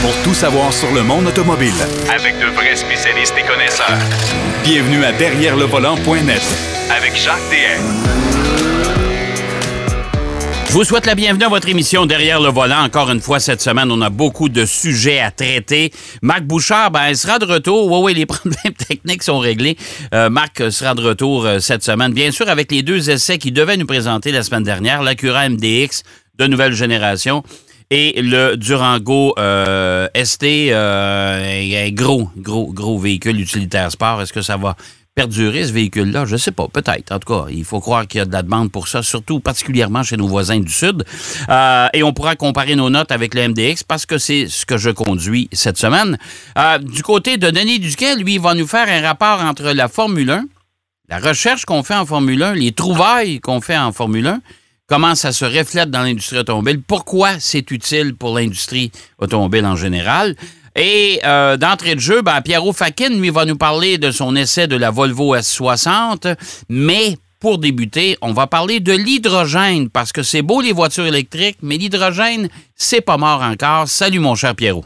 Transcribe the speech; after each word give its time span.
pour 0.00 0.14
tout 0.22 0.34
savoir 0.34 0.72
sur 0.72 0.92
le 0.92 1.02
monde 1.02 1.26
automobile. 1.26 1.72
Avec 2.14 2.38
de 2.38 2.46
vrais 2.46 2.76
spécialistes 2.76 3.34
et 3.38 3.46
connaisseurs. 3.46 3.98
Bienvenue 4.62 5.04
à 5.04 5.12
Derrière 5.12 5.56
le 5.56 5.64
volant.net 5.64 6.42
Avec 6.90 7.16
Jacques 7.16 7.38
DM. 7.50 7.82
Je 10.68 10.72
vous 10.74 10.84
souhaite 10.84 11.06
la 11.06 11.14
bienvenue 11.14 11.44
à 11.44 11.48
votre 11.48 11.68
émission 11.68 12.04
Derrière 12.06 12.40
le 12.40 12.50
volant. 12.50 12.82
Encore 12.82 13.10
une 13.10 13.20
fois, 13.20 13.40
cette 13.40 13.62
semaine, 13.62 13.90
on 13.90 14.00
a 14.02 14.10
beaucoup 14.10 14.48
de 14.48 14.66
sujets 14.66 15.18
à 15.18 15.30
traiter. 15.30 15.92
Marc 16.22 16.42
Bouchard, 16.42 16.90
ben, 16.90 17.08
il 17.08 17.16
sera 17.16 17.38
de 17.38 17.46
retour. 17.46 17.90
Oui, 17.90 18.00
oui, 18.04 18.14
les 18.14 18.26
problèmes 18.26 18.74
techniques 18.74 19.22
sont 19.22 19.38
réglés. 19.38 19.76
Euh, 20.12 20.28
Marc 20.28 20.70
sera 20.70 20.94
de 20.94 21.00
retour 21.00 21.46
euh, 21.46 21.58
cette 21.58 21.82
semaine. 21.82 22.12
Bien 22.12 22.30
sûr, 22.30 22.48
avec 22.48 22.70
les 22.70 22.82
deux 22.82 23.10
essais 23.10 23.38
qu'il 23.38 23.54
devait 23.54 23.76
nous 23.76 23.86
présenter 23.86 24.30
la 24.30 24.42
semaine 24.42 24.62
dernière, 24.62 25.02
l'Acura 25.02 25.48
MDX 25.48 26.02
de 26.38 26.46
nouvelle 26.46 26.74
génération 26.74 27.42
et 27.90 28.20
le 28.20 28.56
Durango 28.56 29.34
euh, 29.38 30.08
ST, 30.14 30.44
euh, 30.44 31.90
gros, 31.92 32.30
gros, 32.36 32.72
gros 32.72 32.98
véhicule 32.98 33.40
utilitaire 33.40 33.90
sport. 33.90 34.20
Est-ce 34.20 34.32
que 34.32 34.42
ça 34.42 34.56
va 34.58 34.76
perdurer, 35.14 35.66
ce 35.66 35.72
véhicule-là? 35.72 36.26
Je 36.26 36.32
ne 36.32 36.38
sais 36.38 36.52
pas, 36.52 36.68
peut-être. 36.68 37.12
En 37.12 37.18
tout 37.18 37.32
cas, 37.32 37.46
il 37.50 37.64
faut 37.64 37.80
croire 37.80 38.06
qu'il 38.06 38.18
y 38.18 38.20
a 38.20 38.26
de 38.26 38.32
la 38.32 38.42
demande 38.42 38.70
pour 38.70 38.88
ça, 38.88 39.02
surtout 39.02 39.40
particulièrement 39.40 40.02
chez 40.02 40.18
nos 40.18 40.28
voisins 40.28 40.60
du 40.60 40.70
Sud. 40.70 41.04
Euh, 41.48 41.88
et 41.94 42.02
on 42.02 42.12
pourra 42.12 42.36
comparer 42.36 42.76
nos 42.76 42.90
notes 42.90 43.10
avec 43.10 43.34
le 43.34 43.48
MDX 43.48 43.84
parce 43.84 44.04
que 44.04 44.18
c'est 44.18 44.48
ce 44.48 44.66
que 44.66 44.76
je 44.76 44.90
conduis 44.90 45.48
cette 45.52 45.78
semaine. 45.78 46.18
Du 46.82 47.02
côté 47.02 47.38
de 47.38 47.50
Denis 47.50 47.78
Duquet, 47.78 48.16
lui, 48.16 48.34
il 48.34 48.40
va 48.40 48.54
nous 48.54 48.66
faire 48.66 48.88
un 48.88 49.00
rapport 49.00 49.40
entre 49.40 49.72
la 49.72 49.88
Formule 49.88 50.30
1, 50.30 50.44
la 51.08 51.18
recherche 51.20 51.64
qu'on 51.64 51.82
fait 51.82 51.94
en 51.94 52.04
Formule 52.04 52.42
1, 52.42 52.54
les 52.54 52.72
trouvailles 52.72 53.40
qu'on 53.40 53.62
fait 53.62 53.78
en 53.78 53.92
Formule 53.92 54.26
1, 54.26 54.40
comment 54.88 55.14
ça 55.14 55.32
se 55.32 55.44
reflète 55.44 55.90
dans 55.90 56.02
l'industrie 56.02 56.38
automobile, 56.38 56.80
pourquoi 56.84 57.38
c'est 57.38 57.70
utile 57.70 58.16
pour 58.16 58.36
l'industrie 58.36 58.90
automobile 59.18 59.66
en 59.66 59.76
général? 59.76 60.34
Et 60.74 61.20
euh, 61.24 61.56
d'entrée 61.56 61.94
de 61.94 62.00
jeu, 62.00 62.22
ben, 62.22 62.40
Pierrot 62.40 62.72
Fakin, 62.72 63.10
lui, 63.10 63.30
va 63.30 63.44
nous 63.44 63.56
parler 63.56 63.98
de 63.98 64.10
son 64.10 64.34
essai 64.34 64.66
de 64.66 64.76
la 64.76 64.90
Volvo 64.90 65.36
S60, 65.36 66.36
mais 66.68 67.16
pour 67.40 67.58
débuter, 67.58 68.16
on 68.20 68.32
va 68.32 68.46
parler 68.46 68.80
de 68.80 68.92
l'hydrogène, 68.92 69.90
parce 69.90 70.12
que 70.12 70.22
c'est 70.22 70.42
beau 70.42 70.60
les 70.60 70.72
voitures 70.72 71.06
électriques, 71.06 71.58
mais 71.62 71.76
l'hydrogène, 71.76 72.48
c'est 72.74 73.00
pas 73.00 73.16
mort 73.16 73.42
encore. 73.42 73.88
Salut 73.88 74.18
mon 74.20 74.34
cher 74.34 74.54
Pierrot. 74.54 74.84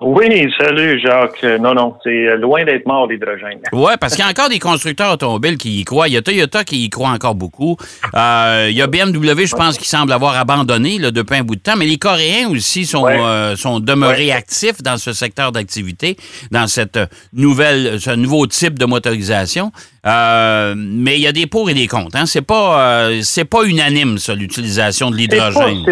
Oui, 0.00 0.52
salut 0.58 0.98
Jacques. 1.00 1.44
Non, 1.60 1.72
non, 1.72 1.94
c'est 2.02 2.36
loin 2.36 2.64
d'être 2.64 2.84
mort 2.84 3.06
l'hydrogène. 3.06 3.60
Oui, 3.72 3.92
parce 4.00 4.14
qu'il 4.16 4.24
y 4.24 4.26
a 4.26 4.30
encore 4.30 4.48
des 4.48 4.58
constructeurs 4.58 5.12
automobiles 5.12 5.56
qui 5.56 5.80
y 5.80 5.84
croient. 5.84 6.08
Il 6.08 6.14
y 6.14 6.16
a 6.16 6.22
Toyota 6.22 6.64
qui 6.64 6.84
y 6.84 6.90
croit 6.90 7.10
encore 7.10 7.36
beaucoup. 7.36 7.76
Euh, 8.14 8.66
il 8.70 8.76
y 8.76 8.82
a 8.82 8.88
BMW, 8.88 9.46
je 9.46 9.54
pense, 9.54 9.78
qui 9.78 9.88
semble 9.88 10.12
avoir 10.12 10.36
abandonné 10.36 10.98
là, 10.98 11.12
depuis 11.12 11.36
un 11.36 11.44
bout 11.44 11.54
de 11.54 11.60
temps. 11.60 11.76
Mais 11.76 11.86
les 11.86 11.96
Coréens 11.98 12.48
aussi 12.50 12.86
sont, 12.86 13.04
Ouais. 13.04 13.18
euh, 13.20 13.54
sont 13.54 13.78
demeurés 13.78 14.32
actifs 14.32 14.82
dans 14.82 14.96
ce 14.98 15.12
secteur 15.12 15.52
d'activité, 15.52 16.16
dans 16.50 16.66
cette 16.66 16.98
nouvelle, 17.32 18.00
ce 18.00 18.10
nouveau 18.10 18.46
type 18.48 18.78
de 18.78 18.86
motorisation. 18.86 19.70
Euh, 20.06 20.74
mais 20.76 21.14
il 21.16 21.20
y 21.22 21.26
a 21.28 21.32
des 21.32 21.46
pour 21.46 21.70
et 21.70 21.74
des 21.74 21.86
contre. 21.86 22.16
Hein. 22.16 22.26
C'est 22.26 22.42
pas, 22.42 22.80
euh, 23.06 23.20
c'est 23.22 23.44
pas 23.46 23.62
unanime, 23.62 24.18
ça, 24.18 24.34
l'utilisation 24.34 25.10
de 25.10 25.16
l'hydrogène. 25.16 25.84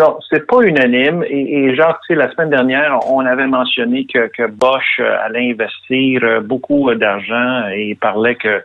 Non, 0.00 0.18
c'est 0.28 0.46
pas 0.46 0.60
unanime. 0.62 1.24
Et, 1.28 1.44
et 1.64 1.74
Jacques, 1.74 2.00
tu 2.06 2.12
sais, 2.12 2.18
la 2.18 2.30
semaine 2.32 2.50
dernière, 2.50 2.98
on 3.10 3.24
avait 3.24 3.46
mentionné 3.46 4.06
que, 4.12 4.22
que 4.36 4.46
Bosch 4.46 5.00
euh, 5.00 5.16
allait 5.24 5.50
investir 5.52 6.20
euh, 6.22 6.40
beaucoup 6.40 6.88
euh, 6.90 6.94
d'argent 6.96 7.68
et 7.74 7.94
parlait 8.08 8.34
que, 8.36 8.62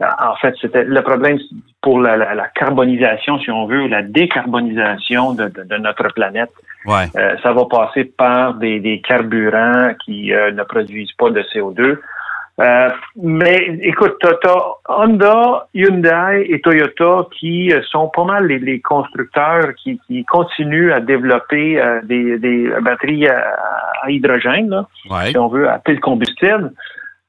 en 0.00 0.34
fait, 0.40 0.54
c'était 0.60 0.84
le 0.84 1.02
problème 1.02 1.38
pour 1.80 2.00
la, 2.00 2.16
la- 2.16 2.34
la 2.34 2.48
carbonisation, 2.48 3.38
si 3.38 3.50
on 3.50 3.66
veut, 3.66 3.86
la 3.88 4.02
décarbonisation 4.02 5.32
de, 5.34 5.48
de- 5.48 5.62
de 5.62 5.76
notre 5.76 6.08
planète. 6.14 6.50
Ouais. 6.86 7.06
Euh, 7.16 7.36
ça 7.42 7.52
va 7.52 7.64
passer 7.66 8.04
par 8.04 8.54
des, 8.54 8.78
des 8.80 9.00
carburants 9.00 9.94
qui 10.04 10.32
euh, 10.34 10.50
ne 10.52 10.62
produisent 10.64 11.12
pas 11.12 11.30
de 11.30 11.40
CO2. 11.42 11.98
Euh, 12.60 12.88
mais 13.16 13.78
écoute, 13.82 14.14
t'as 14.20 14.34
t'as 14.40 14.54
Honda, 14.88 15.66
Hyundai 15.74 16.46
et 16.48 16.60
Toyota 16.60 17.26
qui 17.36 17.72
euh, 17.72 17.82
sont 17.90 18.08
pas 18.14 18.22
mal 18.24 18.46
les, 18.46 18.60
les 18.60 18.80
constructeurs 18.80 19.74
qui, 19.74 20.00
qui 20.06 20.24
continuent 20.24 20.92
à 20.92 21.00
développer 21.00 21.80
euh, 21.80 22.00
des, 22.04 22.38
des 22.38 22.68
batteries 22.80 23.26
à, 23.26 23.56
à 24.02 24.10
hydrogène, 24.10 24.68
là, 24.70 24.86
Ouais. 25.10 25.30
si 25.30 25.38
on 25.38 25.48
veut, 25.48 25.68
à 25.68 25.78
pile 25.80 25.98
combustible. 25.98 26.70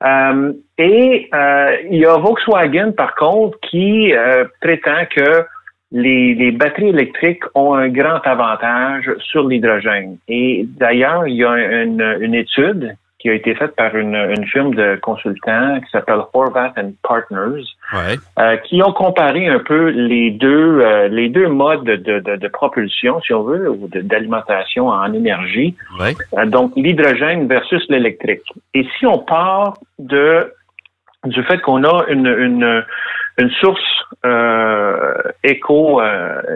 Euh, 0.06 0.54
et 0.78 1.28
euh, 1.34 1.76
il 1.90 1.98
y 1.98 2.06
a 2.06 2.18
Volkswagen, 2.18 2.92
par 2.92 3.16
contre, 3.16 3.58
qui 3.62 4.14
euh, 4.14 4.46
prétend 4.62 5.06
que 5.10 5.44
les, 5.92 6.36
les 6.36 6.52
batteries 6.52 6.90
électriques 6.90 7.44
ont 7.56 7.74
un 7.74 7.90
grand 7.90 8.20
avantage 8.26 9.10
sur 9.20 9.48
l'hydrogène. 9.48 10.18
Et 10.28 10.66
d'ailleurs, 10.78 11.26
il 11.28 11.36
y 11.38 11.44
a 11.46 11.84
une, 11.84 12.18
une 12.22 12.36
étude 12.36 12.96
qui 13.26 13.32
a 13.32 13.34
été 13.34 13.56
faite 13.56 13.76
par 13.76 13.96
une, 13.96 14.14
une 14.14 14.46
firme 14.46 14.76
de 14.76 15.00
consultants 15.02 15.80
qui 15.80 15.90
s'appelle 15.90 16.20
Horvath 16.32 16.78
and 16.78 16.92
Partners, 17.02 17.64
Ouais. 17.92 18.18
euh, 18.38 18.56
qui 18.58 18.84
ont 18.84 18.92
comparé 18.94 19.48
un 19.48 19.58
peu 19.58 19.90
les 19.90 20.30
deux 20.30 20.80
euh, 20.82 21.08
les 21.08 21.30
deux 21.30 21.48
modes 21.48 21.86
de, 21.86 21.96
de, 22.20 22.36
de 22.36 22.48
propulsion, 22.48 23.20
si 23.22 23.34
on 23.34 23.42
veut, 23.42 23.68
ou 23.68 23.90
d'alimentation 23.92 24.90
en 24.90 25.12
énergie. 25.12 25.76
Ouais. 26.00 26.14
Euh, 26.38 26.46
donc 26.46 26.74
l'hydrogène 26.76 27.48
versus 27.48 27.84
l'électrique. 27.90 28.44
Et 28.76 28.86
si 29.00 29.08
on 29.08 29.18
part 29.18 29.74
de 29.98 30.54
du 31.24 31.42
fait 31.46 31.58
qu'on 31.62 31.84
a 31.84 32.06
une, 32.10 32.28
une, 32.28 32.86
une 33.40 33.50
source 33.60 33.82
éco 35.44 36.00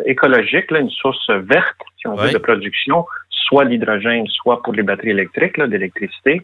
écologique, 0.06 0.70
là, 0.70 0.80
une 0.82 0.92
source 0.92 1.30
verte, 1.32 1.82
si 1.98 2.08
on 2.08 2.16
Ouais. 2.16 2.28
veut, 2.28 2.34
de 2.34 2.38
production, 2.38 3.06
soit 3.48 3.66
l'hydrogène, 3.66 4.28
soit 4.28 4.62
pour 4.62 4.74
les 4.74 4.84
batteries 4.84 5.12
électriques, 5.12 5.62
d'électricité. 5.62 6.42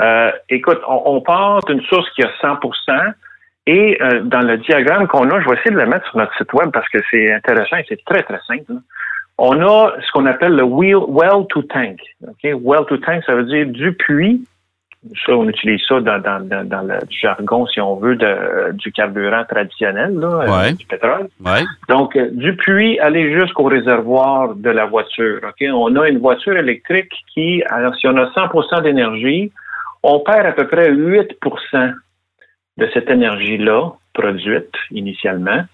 Euh, 0.00 0.30
écoute, 0.48 0.80
on, 0.88 1.02
on 1.04 1.20
part 1.20 1.60
d'une 1.66 1.82
source 1.82 2.08
qui 2.10 2.22
a 2.22 2.30
100% 2.42 3.14
et 3.66 3.96
euh, 4.02 4.22
dans 4.22 4.40
le 4.40 4.58
diagramme 4.58 5.06
qu'on 5.06 5.30
a, 5.30 5.40
je 5.40 5.48
vais 5.48 5.54
essayer 5.54 5.70
de 5.70 5.80
le 5.80 5.86
mettre 5.86 6.06
sur 6.08 6.18
notre 6.18 6.36
site 6.36 6.52
web 6.52 6.70
parce 6.72 6.88
que 6.88 6.98
c'est 7.10 7.32
intéressant 7.32 7.76
et 7.76 7.84
c'est 7.88 8.04
très, 8.04 8.22
très 8.22 8.40
simple. 8.46 8.72
On 9.38 9.60
a 9.62 9.92
ce 10.00 10.10
qu'on 10.12 10.26
appelle 10.26 10.54
le 10.54 10.64
well 10.64 11.46
to 11.48 11.62
tank. 11.62 12.00
Well 12.42 12.84
to 12.88 12.96
tank, 12.98 13.22
ça 13.24 13.34
veut 13.34 13.44
dire 13.44 13.66
du 13.66 13.92
puits. 13.92 14.44
Ça, 15.26 15.32
on 15.32 15.48
utilise 15.48 15.80
ça 15.88 16.00
dans, 16.00 16.20
dans, 16.20 16.46
dans, 16.46 16.68
dans 16.68 16.82
le 16.82 16.98
jargon, 17.10 17.66
si 17.66 17.80
on 17.80 17.96
veut, 17.96 18.14
de, 18.14 18.72
du 18.74 18.92
carburant 18.92 19.44
traditionnel, 19.48 20.14
là, 20.14 20.66
euh, 20.68 20.72
du 20.72 20.86
pétrole. 20.86 21.28
Ouais. 21.44 21.64
Donc, 21.88 22.14
euh, 22.14 22.28
du 22.30 22.54
puits 22.54 23.00
aller 23.00 23.32
jusqu'au 23.38 23.64
réservoir 23.64 24.54
de 24.54 24.70
la 24.70 24.86
voiture. 24.86 25.40
ok? 25.42 25.68
On 25.74 25.96
a 25.96 26.08
une 26.08 26.18
voiture 26.18 26.56
électrique 26.56 27.12
qui, 27.34 27.64
alors 27.68 27.96
si 27.96 28.06
on 28.06 28.16
a 28.16 28.26
100% 28.26 28.82
d'énergie, 28.82 29.50
on 30.04 30.20
perd 30.20 30.46
à 30.46 30.52
peu 30.52 30.68
près 30.68 30.92
8% 30.92 31.94
de 32.78 32.88
cette 32.94 33.10
énergie-là 33.10 33.90
produite 34.14 34.74
initialement 34.92 35.64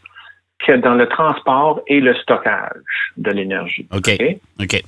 que 0.66 0.72
dans 0.72 0.94
le 0.94 1.06
transport 1.06 1.82
et 1.86 2.00
le 2.00 2.14
stockage 2.16 2.82
de 3.16 3.30
l'énergie. 3.30 3.86
OK. 4.58 4.84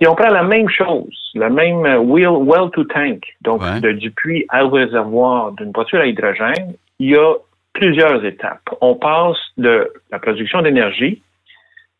Si 0.00 0.06
on 0.06 0.14
prend 0.14 0.30
la 0.30 0.44
même 0.44 0.68
chose, 0.68 1.30
la 1.34 1.48
même 1.50 1.84
euh, 1.84 1.98
wheel, 1.98 2.28
well 2.28 2.70
to 2.72 2.84
tank, 2.84 3.22
donc 3.42 3.62
Ouais. 3.62 3.80
de, 3.80 3.92
du 3.92 4.10
puits 4.12 4.46
au 4.52 4.68
réservoir 4.68 5.52
d'une 5.52 5.72
voiture 5.72 6.00
à 6.00 6.06
hydrogène, 6.06 6.74
il 7.00 7.10
y 7.10 7.16
a 7.16 7.34
plusieurs 7.72 8.24
étapes. 8.24 8.68
On 8.80 8.94
passe 8.94 9.36
de 9.56 9.92
la 10.12 10.18
production 10.18 10.62
d'énergie, 10.62 11.20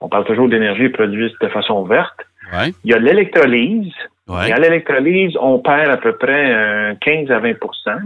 on 0.01 0.09
parle 0.09 0.25
toujours 0.25 0.49
d'énergie 0.49 0.89
produite 0.91 1.35
de 1.41 1.49
façon 1.49 1.83
verte, 1.85 2.21
Ouais. 2.53 2.73
il 2.85 2.91
y 2.93 2.95
a 2.95 2.99
l'électrolyse, 2.99 3.93
Ouais. 4.29 4.49
et 4.49 4.53
à 4.53 4.59
l'électrolyse, 4.59 5.37
on 5.41 5.59
perd 5.59 5.91
à 5.91 5.97
peu 5.97 6.13
près 6.17 6.53
euh, 6.53 6.95
15 7.01 7.31
à 7.31 7.41
20% 7.41 8.01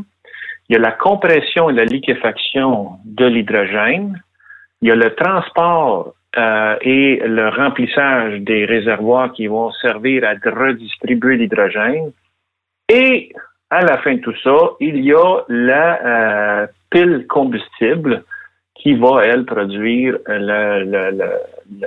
Il 0.68 0.74
y 0.74 0.76
a 0.76 0.78
la 0.80 0.92
compression 0.92 1.68
et 1.68 1.74
la 1.74 1.84
liquéfaction 1.84 2.92
de 3.04 3.26
l'hydrogène. 3.26 4.22
Il 4.80 4.88
y 4.88 4.90
a 4.90 4.94
le 4.94 5.14
transport 5.14 6.14
euh, 6.36 6.76
et 6.80 7.20
le 7.24 7.48
remplissage 7.50 8.40
des 8.40 8.64
réservoirs 8.64 9.32
qui 9.32 9.46
vont 9.46 9.70
servir 9.72 10.24
à 10.24 10.32
redistribuer 10.50 11.36
l'hydrogène. 11.36 12.12
Et 12.88 13.32
à 13.70 13.80
la 13.82 13.98
fin 13.98 14.14
de 14.14 14.20
tout 14.20 14.34
ça, 14.42 14.56
il 14.80 14.98
y 15.04 15.12
a 15.12 15.40
la 15.48 16.00
euh, 16.62 16.66
pile 16.90 17.26
combustible 17.28 18.24
qui 18.74 18.94
va, 18.94 19.22
elle, 19.24 19.44
produire 19.44 20.18
le, 20.26 20.84
le, 20.84 21.10
le, 21.10 21.32
le 21.80 21.86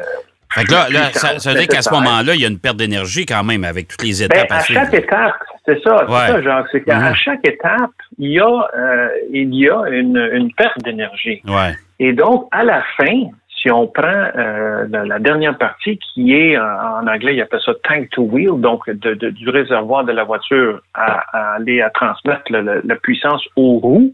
Fait 0.52 0.64
que 0.64 0.72
là, 0.72 0.88
là, 0.90 1.12
ça, 1.12 1.52
veut 1.52 1.60
dire 1.60 1.68
qu'à 1.68 1.81
ce 1.81 1.90
moment-là, 1.94 2.34
il 2.36 2.42
y 2.42 2.46
a 2.46 2.48
une 2.48 2.60
perte 2.60 2.78
d'énergie 2.78 3.25
quand 3.25 3.44
même 3.44 3.64
avec 3.66 3.88
toutes 3.90 4.04
les 4.04 4.25
Ben, 4.28 4.38
étapes 4.38 4.52
à 4.52 4.56
à 4.56 4.60
suivre. 4.62 4.80
chaque 4.81 4.94
étape, 4.94 5.34
c'est 5.66 5.81
ça, 5.84 6.06
c'est 6.08 6.14
Ouais. 6.14 6.28
ça, 6.28 6.42
genre, 6.42 6.66
c'est 6.72 6.81
qu'à 6.84 6.98
Mhm. 7.00 7.04
à 7.06 7.14
chaque 7.16 7.48
étape, 7.48 7.92
il 8.18 8.31
y 8.31 8.40
a, 8.40 8.48
euh, 8.78 9.10
il 9.31 9.54
y 9.54 9.69
a 9.69 9.84
une, 9.90 10.18
une 10.34 10.54
perte 10.54 10.81
d'énergie. 10.84 11.42
Ouais. 11.46 11.74
Et 12.00 12.14
donc, 12.14 12.48
à 12.52 12.64
la 12.64 12.81
fin, 12.98 13.30
si 13.66 13.72
on 13.72 13.88
prend 13.88 14.06
euh, 14.38 14.86
la, 14.92 15.18
dernière 15.18 15.58
partie 15.58 15.98
qui 15.98 16.34
est, 16.36 16.56
en, 16.56 17.02
en 17.02 17.08
anglais, 17.08 17.34
il 17.36 17.42
appelle 17.42 17.62
ça 17.66 17.74
tank 17.84 18.12
to 18.12 18.22
wheel, 18.22 18.62
donc 18.62 18.88
du 18.92 19.50
réservoir 19.50 20.04
de 20.04 20.12
la 20.12 20.24
voiture 20.24 20.82
à, 20.94 21.56
aller 21.56 21.82
à 21.82 21.90
transmettre 21.90 22.52
la 22.52 22.96
puissance 22.98 23.44
aux 23.56 23.80
roues. 23.80 24.14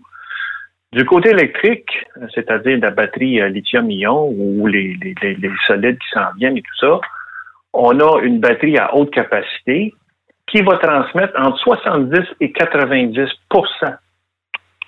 Du 0.93 1.05
côté 1.05 1.29
électrique, 1.29 2.05
c'est-à-dire 2.33 2.79
la 2.81 2.91
batterie 2.91 3.41
euh, 3.41 3.47
lithium-ion 3.49 4.27
ou 4.37 4.67
les- 4.67 4.97
les 5.21 5.51
solides 5.67 5.97
qui 5.97 6.09
s'en 6.13 6.33
viennent 6.37 6.57
et 6.57 6.61
tout 6.61 6.77
ça, 6.85 6.99
on 7.73 7.97
a 7.99 8.21
une 8.21 8.39
batterie 8.39 8.77
à 8.77 8.93
haute 8.95 9.11
capacité 9.11 9.93
qui 10.47 10.61
va 10.61 10.77
transmettre 10.77 11.33
entre 11.39 11.57
70 11.59 12.19
et 12.41 12.51
90% 12.51 13.95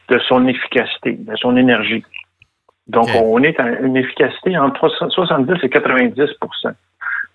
de 0.09 0.19
son 0.27 0.45
efficacité, 0.47 1.13
de 1.13 1.35
son 1.37 1.55
énergie. 1.55 2.03
Donc, 2.87 3.07
on 3.15 3.41
est 3.43 3.59
à 3.59 3.79
une 3.79 3.95
efficacité 3.95 4.57
entre 4.57 4.89
70 4.89 5.53
et 5.63 5.67
90% 5.67 6.73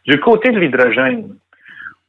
Du 0.07 0.21
côté 0.21 0.51
de 0.51 0.59
l'hydrogène, 0.59 1.35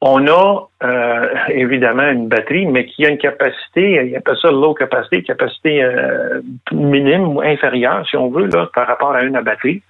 on 0.01 0.27
a 0.27 0.67
euh, 0.83 1.27
évidemment 1.49 2.09
une 2.09 2.27
batterie, 2.27 2.65
mais 2.65 2.85
qui 2.85 3.05
a 3.05 3.09
une 3.09 3.17
capacité, 3.17 4.07
il 4.07 4.15
appelle 4.15 4.37
ça 4.41 4.49
low 4.49 4.73
capacity, 4.73 5.23
capacité 5.23 5.83
euh, 5.83 6.41
minime 6.71 7.27
ou 7.27 7.41
inférieure, 7.41 8.07
si 8.09 8.15
on 8.15 8.29
veut, 8.29 8.47
là, 8.47 8.69
par 8.73 8.87
rapport 8.87 9.13
à 9.13 9.23
une 9.23 9.39
batterie, 9.41 9.81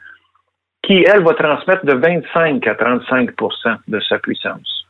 qui, 0.81 1.05
elle, 1.07 1.23
va 1.23 1.33
transmettre 1.33 1.85
de 1.85 1.93
25 1.93 2.65
à 2.65 2.73
35% 2.73 3.77
de 3.87 3.99
sa 3.99 4.17
puissance. 4.17 4.85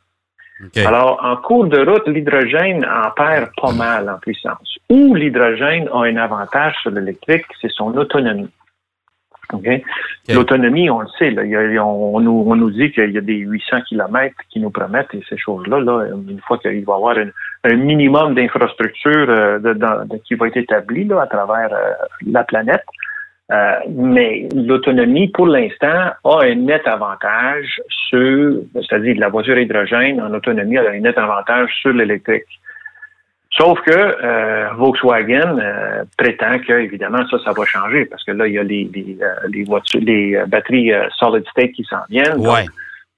Alors, 0.85 1.19
en 1.23 1.37
cours 1.37 1.65
de 1.65 1.79
route, 1.79 2.07
l'hydrogène 2.07 2.85
en 2.85 3.11
perd 3.11 3.49
pas 3.61 3.71
mal 3.71 4.09
en 4.09 4.19
puissance. 4.19 4.78
Où 4.89 5.13
l'hydrogène 5.15 5.87
a 5.93 5.99
un 6.03 6.17
avantage 6.17 6.75
sur 6.81 6.91
l'électrique, 6.91 7.45
c'est 7.61 7.71
son 7.71 7.95
autonomie. 7.97 8.49
L'autonomie, 10.35 10.89
on 10.91 10.99
le 11.01 11.07
sait, 11.17 11.31
là, 11.31 11.41
a- 11.41 11.83
on, 11.85 12.15
on 12.17 12.19
nous, 12.19 12.43
on 12.47 12.55
nous 12.55 12.69
dit 12.69 12.91
qu'il 12.91 13.11
y 13.11 13.17
a 13.17 13.21
des 13.21 13.37
800 13.37 13.81
kilomètres 13.89 14.35
qui 14.51 14.59
nous 14.59 14.69
promettent 14.69 15.13
et 15.15 15.23
ces 15.27 15.37
choses-là, 15.37 15.79
là, 15.79 16.05
une 16.27 16.39
fois 16.41 16.59
qu'il 16.59 16.85
va 16.85 16.93
y 16.93 16.95
avoir 16.95 17.17
une- 17.17 17.31
un 17.63 17.75
minimum 17.75 18.35
d'infrastructures 18.35 19.27
euh, 19.29 19.59
qui 20.25 20.35
va 20.35 20.47
être 20.47 20.57
établi 20.57 21.05
là, 21.05 21.21
à 21.23 21.27
travers 21.27 21.73
euh, 21.73 21.93
la 22.27 22.43
planète, 22.43 22.83
euh, 23.51 23.73
mais 23.89 24.47
l'autonomie, 24.53 25.29
pour 25.29 25.47
l'instant, 25.47 26.11
a 26.23 26.39
un 26.43 26.55
net 26.55 26.87
avantage 26.87 27.81
sur, 28.07 28.53
c'est-à-dire 28.75 29.15
la 29.17 29.29
voiture 29.29 29.57
hydrogène 29.57 30.21
en 30.21 30.31
autonomie 30.31 30.77
a 30.77 30.91
un 30.91 30.99
net 30.99 31.17
avantage 31.17 31.71
sur 31.81 31.91
l'électrique. 31.91 32.45
Sauf 33.59 33.79
que 33.81 33.91
euh, 33.91 34.69
Volkswagen 34.77 35.59
euh, 35.59 36.03
prétend 36.17 36.59
que, 36.59 36.73
évidemment, 36.73 37.27
ça, 37.29 37.37
ça 37.43 37.51
va 37.51 37.65
changer 37.65 38.05
parce 38.05 38.23
que 38.23 38.31
là, 38.31 38.47
il 38.47 38.53
y 38.53 38.57
a 38.57 38.63
les, 38.63 38.89
les, 38.93 39.17
euh, 39.21 39.47
les 39.49 39.63
voitures, 39.65 39.99
les 40.01 40.41
batteries 40.47 40.93
solid 41.17 41.45
state 41.49 41.71
qui 41.73 41.83
s'en 41.83 41.97
viennent. 42.09 42.41
Donc, 42.41 42.55
Ouais. 42.55 42.65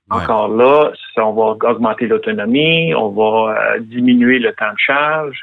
encore 0.10 0.50
là, 0.50 0.92
on 1.18 1.32
va 1.34 1.70
augmenter 1.70 2.08
l'autonomie, 2.08 2.94
on 2.96 3.10
va 3.10 3.78
diminuer 3.80 4.40
le 4.40 4.52
temps 4.54 4.74
de 4.74 4.80
charge. 4.80 5.40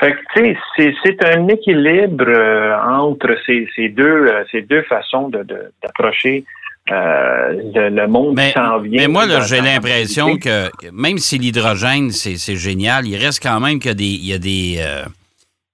Fait 0.00 0.12
que, 0.12 0.18
tu 0.36 0.56
sais, 0.76 0.94
c'est, 1.04 1.24
un 1.24 1.48
équilibre 1.48 2.24
euh, 2.28 2.76
entre 2.86 3.36
ces, 3.46 3.68
ces 3.74 3.88
deux, 3.88 4.30
ces 4.50 4.62
deux 4.62 4.82
façons 4.82 5.28
de, 5.28 5.42
de- 5.42 5.72
d'approcher 5.82 6.44
euh, 6.90 7.52
le, 7.74 7.88
le 7.90 8.08
monde 8.08 8.34
Mais, 8.36 8.52
s'en 8.52 8.78
vient. 8.80 8.98
mais 9.00 9.08
moi, 9.08 9.26
là, 9.26 9.40
j'ai 9.40 9.60
l'impression 9.60 10.36
que, 10.36 10.68
que 10.78 10.88
même 10.92 11.18
si 11.18 11.38
l'hydrogène, 11.38 12.10
c'est 12.10 12.36
c'est 12.36 12.56
génial, 12.56 13.06
il 13.06 13.16
reste 13.16 13.42
quand 13.42 13.60
même 13.60 13.78
qu'il 13.78 13.88
y 13.88 13.92
a 13.92 13.94
des, 13.94 14.04
il 14.04 14.26
y 14.26 14.32
a 14.32 14.38
des, 14.38 14.76
euh, 14.78 15.04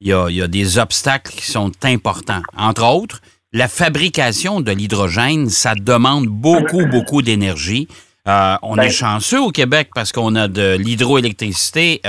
il 0.00 0.08
y 0.08 0.12
a, 0.12 0.26
il 0.28 0.37
y 0.37 0.43
a 0.43 0.49
des 0.49 0.78
obstacles 0.78 1.32
qui 1.32 1.46
sont 1.46 1.72
importants. 1.84 2.43
Entre 2.56 2.84
autres, 2.84 3.20
la 3.52 3.69
fabrication 3.69 4.61
de 4.61 4.72
l'hydrogène, 4.72 5.49
ça 5.49 5.75
demande 5.75 6.26
beaucoup, 6.26 6.87
beaucoup 6.87 7.22
d'énergie. 7.22 7.87
Euh, 8.26 8.56
on 8.62 8.75
Ben- 8.76 8.84
est 8.84 8.90
chanceux 8.90 9.40
au 9.40 9.50
Québec 9.50 9.90
parce 9.94 10.11
qu'on 10.11 10.34
a 10.34 10.49
de 10.49 10.76
l'hydroélectricité 10.76 12.00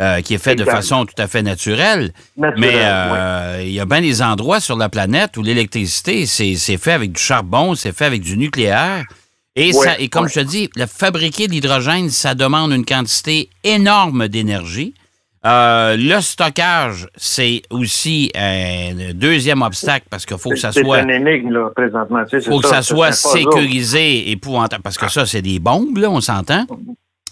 euh, 0.00 0.20
qui 0.20 0.34
est 0.34 0.38
faite 0.38 0.58
de 0.58 0.64
façon 0.64 1.06
tout 1.06 1.14
à 1.16 1.26
fait 1.26 1.42
naturelle. 1.42 2.12
Naturel, 2.36 2.60
Mais 2.60 2.82
euh, 2.84 3.62
il 3.62 3.72
y 3.72 3.80
a 3.80 3.86
bien 3.86 4.02
des 4.02 4.20
endroits 4.20 4.60
sur 4.60 4.76
la 4.76 4.88
planète 4.88 5.36
où 5.36 5.42
l'électricité, 5.42 6.26
c'est 6.26 6.54
c'est 6.56 6.76
fait 6.76 6.92
avec 6.92 7.12
du 7.12 7.20
charbon, 7.20 7.74
c'est 7.74 7.96
fait 7.96 8.04
avec 8.04 8.22
du 8.22 8.36
nucléaire. 8.36 9.04
Et, 9.54 9.72
ça, 9.72 9.98
et 9.98 10.08
comme 10.08 10.28
je 10.28 10.34
te 10.34 10.40
dis, 10.40 10.68
le 10.76 10.84
fabriquer 10.84 11.46
de 11.46 11.52
l'hydrogène, 11.52 12.10
ça 12.10 12.34
demande 12.34 12.72
une 12.72 12.84
quantité 12.84 13.48
énorme 13.64 14.28
d'énergie. 14.28 14.92
Euh, 15.46 15.96
le 15.96 16.20
stockage, 16.20 17.06
c'est 17.16 17.62
aussi 17.70 18.32
un 18.34 19.12
deuxième 19.14 19.62
obstacle 19.62 20.06
parce 20.10 20.26
qu'il 20.26 20.36
faut 20.38 20.50
que 20.50 20.56
ça 20.56 20.72
c'est 20.72 20.82
soit 20.82 21.02
une 21.02 21.10
énigme, 21.10 21.52
là, 21.52 21.70
présentement. 21.74 22.24
tu 22.24 22.30
sais, 22.30 22.40
c'est 22.40 22.50
faut 22.50 22.58
que 22.58 22.66
ça 22.66 22.82
c'est 22.82 22.94
soit 22.94 23.12
sécurisé, 23.12 24.30
épouvantable, 24.30 24.82
parce 24.82 24.98
que 24.98 25.08
ça, 25.08 25.24
c'est 25.24 25.42
des 25.42 25.60
bombes, 25.60 25.98
là, 25.98 26.10
on 26.10 26.20
s'entend. 26.20 26.66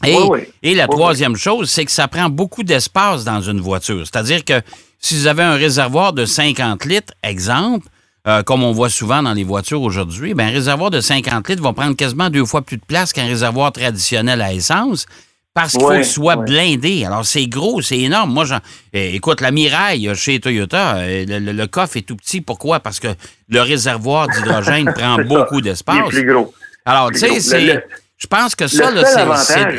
Et, 0.06 0.15
Oui, 0.17 0.23
oui. 0.31 0.41
et 0.62 0.75
la 0.75 0.85
Oui, 0.85 0.91
troisième 0.91 1.37
chose, 1.37 1.71
c'est 1.71 1.85
que 1.85 1.91
ça 1.91 2.09
prend 2.09 2.29
beaucoup 2.29 2.62
d'espace 2.62 3.25
dans 3.25 3.41
une 3.41 3.61
voiture. 3.61 4.01
C'est-à-dire 4.06 4.45
que 4.45 4.61
si 5.01 5.17
vous 5.17 5.27
avez 5.27 5.43
un 5.43 5.55
réservoir 5.55 6.12
de 6.12 6.25
50 6.25 6.85
litres, 6.85 7.12
exemple, 7.23 7.87
euh, 8.27 8.43
comme 8.43 8.62
on 8.65 8.73
voit 8.73 8.89
souvent 8.89 9.23
dans 9.23 9.35
les 9.35 9.45
voitures 9.45 9.83
aujourd'hui, 9.83 10.33
ben, 10.35 10.47
un 10.49 10.51
réservoir 10.51 10.91
de 10.91 11.01
50 11.01 11.49
litres 11.49 11.62
va 11.62 11.73
prendre 11.75 11.95
quasiment 11.95 12.31
deux 12.31 12.45
fois 12.47 12.62
plus 12.62 12.79
de 12.79 12.85
place 12.87 13.12
qu'un 13.12 13.27
réservoir 13.27 13.71
traditionnel 13.73 14.41
à 14.41 14.53
essence 14.55 15.05
parce 15.53 15.73
qu'il 15.73 15.83
faut 15.83 15.93
qu'il 15.93 16.05
soit 16.05 16.35
blindé. 16.37 17.05
Alors, 17.05 17.25
c'est 17.25 17.47
gros, 17.47 17.81
c'est 17.83 17.99
énorme. 18.00 18.33
Moi, 18.33 18.45
j'en- 18.45 18.59
eh, 18.93 19.15
écoute, 19.15 19.41
la 19.41 19.50
Miraille 19.53 20.11
chez 20.17 20.41
Toyota, 20.41 20.97
euh, 20.97 21.25
le, 21.29 21.39
le- 21.39 21.53
le 21.53 21.67
coffre 21.69 21.97
est 21.97 22.03
tout 22.03 22.17
petit. 22.17 22.41
Pourquoi? 22.41 22.81
Parce 22.81 22.99
que 22.99 23.09
le 23.49 23.61
réservoir 23.61 24.27
d'hydrogène 24.29 24.93
prend 24.97 25.17
beaucoup 25.23 25.61
d'espace. 25.61 26.09
plus 26.09 26.27
gros. 26.27 26.53
Alors, 26.87 27.11
tu 27.12 27.19
sais, 27.21 27.39
c'est. 27.41 27.85
Je 28.25 28.29
pense 28.29 28.55
que 28.56 28.67
ça, 28.67 28.87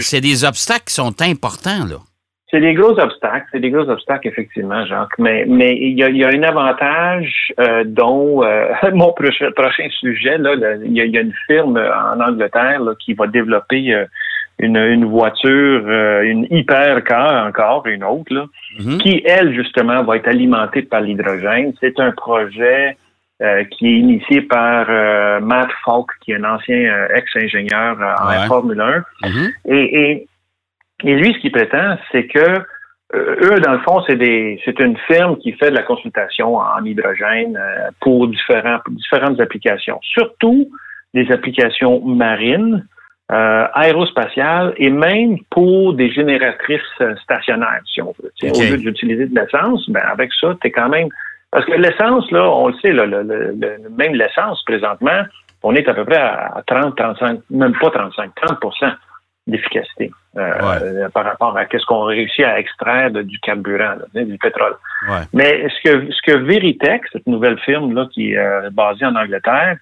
c'est- 0.01 0.21
des 0.21 0.45
obstacles 0.45 0.85
qui 0.87 0.93
sont 0.93 1.15
importants, 1.21 1.85
là. 1.89 1.97
C'est 2.51 2.59
des 2.61 2.75
gros 2.75 2.97
obstacles, 2.99 3.47
c'est 3.51 3.59
des 3.59 3.71
gros 3.71 3.89
obstacles, 3.89 4.27
effectivement, 4.27 4.85
Jacques. 4.85 5.17
Mais 5.17 5.45
mais 5.47 5.75
il 5.75 5.97
y 5.99 6.03
a, 6.03 6.09
il 6.09 6.17
y 6.17 6.23
a 6.23 6.29
un 6.29 6.43
avantage 6.43 7.51
euh, 7.59 7.83
dont 7.85 8.43
euh, 8.43 8.67
mon 8.93 9.11
prochain, 9.13 9.49
prochain 9.55 9.87
sujet, 9.99 10.37
là, 10.37 10.53
il 10.85 10.93
y, 10.93 11.01
a, 11.01 11.05
il 11.05 11.11
y 11.15 11.17
a 11.17 11.21
une 11.21 11.33
firme 11.47 11.77
en 11.77 12.19
Angleterre 12.21 12.79
là, 12.81 12.93
qui 13.03 13.13
va 13.13 13.25
développer 13.27 13.93
euh, 13.93 14.05
une, 14.59 14.77
une 14.77 15.05
voiture, 15.05 15.81
une 16.31 16.45
hypercar 16.51 17.47
encore, 17.47 17.87
une 17.87 18.03
autre, 18.03 18.31
là, 18.33 18.45
Mhm. 18.79 18.97
qui, 18.99 19.21
elle, 19.25 19.53
justement, 19.55 20.03
va 20.03 20.17
être 20.17 20.27
alimentée 20.27 20.83
par 20.83 21.01
l'hydrogène. 21.01 21.73
C'est 21.81 21.99
un 21.99 22.11
projet 22.11 22.95
euh, 23.41 23.65
qui 23.65 23.87
est 23.87 23.97
initié 23.97 24.43
par 24.43 24.85
euh, 24.89 25.41
Matt 25.41 25.67
Falk, 25.83 26.07
qui 26.21 26.31
est 26.31 26.37
un 26.37 26.45
ancien 26.45 26.77
euh, 26.77 27.07
ex-ingénieur 27.15 27.97
en 27.99 28.29
Ouais. 28.29 28.47
Formule 28.47 28.79
1. 28.79 29.03
Mhm. 29.27 29.51
Et, 29.65 29.99
et, 29.99 30.27
et 31.03 31.15
lui, 31.15 31.33
ce 31.33 31.39
qu'il 31.39 31.51
prétend, 31.51 31.97
c'est 32.13 32.27
que 32.27 32.61
eux, 33.13 33.59
dans 33.59 33.73
le 33.73 33.79
fond, 33.79 34.01
c'est 34.07 34.15
des, 34.15 34.61
c'est 34.63 34.79
une 34.79 34.95
firme 35.07 35.35
qui 35.39 35.51
fait 35.51 35.69
de 35.69 35.75
la 35.75 35.83
consultation 35.83 36.55
en 36.55 36.81
hydrogène 36.85 37.59
pour 37.99 38.29
différents, 38.29 38.79
pour 38.85 38.93
différentes 38.93 39.41
applications, 39.41 39.99
surtout 40.01 40.69
des 41.13 41.29
applications 41.29 41.99
marines, 42.05 42.87
aérospatiales 43.29 44.73
et 44.77 44.89
même 44.89 45.39
pour 45.49 45.93
des 45.93 46.09
génératrices 46.09 46.81
stationnaires, 47.21 47.81
si 47.93 48.01
on 48.01 48.13
veut. 48.21 48.31
Tu. 48.37 48.49
Au 48.49 48.59
lieu 48.61 48.77
d'utiliser 48.77 49.25
de 49.27 49.35
l'essence, 49.37 49.89
ben 49.89 50.03
avec 50.09 50.31
ça, 50.39 50.55
t'es 50.61 50.71
quand 50.71 50.89
même 50.89 51.09
parce 51.51 51.65
que 51.65 51.73
l'essence, 51.73 52.29
là, 52.31 52.49
on 52.49 52.67
le 52.67 52.73
sait, 52.81 52.91
là, 52.91 53.05
le- 53.05 53.23
le- 53.23 53.55
le- 53.59 53.89
même 53.89 54.13
l'essence 54.15 54.63
présentement, 54.65 55.21
on 55.63 55.73
est 55.75 55.87
à 55.87 55.93
peu 55.93 56.05
près 56.05 56.17
à 56.17 56.61
30, 56.67 56.95
35, 56.95 57.39
même 57.49 57.73
pas 57.79 57.89
35, 57.91 58.31
30% 58.35 58.93
d'efficacité 59.47 60.11
euh, 60.37 60.51
euh, 60.81 61.09
par 61.09 61.23
rapport 61.23 61.55
à 61.55 61.65
qu'est-ce 61.65 61.85
qu'on 61.85 62.03
réussit 62.05 62.43
à 62.43 62.59
extraire 62.59 63.11
de- 63.11 63.21
du 63.21 63.39
carburant, 63.39 63.95
là, 64.13 64.23
du 64.23 64.37
pétrole. 64.39 64.75
Ouais. 65.07 65.21
Mais 65.33 65.67
ce 65.69 65.81
que 65.89 66.11
ce 66.11 66.21
que 66.23 66.37
Veritech, 66.37 67.03
cette 67.13 67.27
nouvelle 67.27 67.59
firme 67.59 67.93
là 67.93 68.07
qui 68.11 68.33
est 68.33 68.37
euh, 68.37 68.69
basée 68.71 69.05
en 69.05 69.15
Angleterre, 69.15 69.77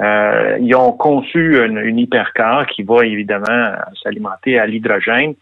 euh, 0.00 0.56
ils 0.60 0.74
ont 0.74 0.92
conçu 0.92 1.62
une, 1.64 1.78
une 1.78 1.98
hypercar 1.98 2.66
qui 2.66 2.82
va 2.82 3.04
évidemment 3.04 3.72
s'alimenter 4.02 4.58
à 4.58 4.66
l'hydrogène. 4.66 5.34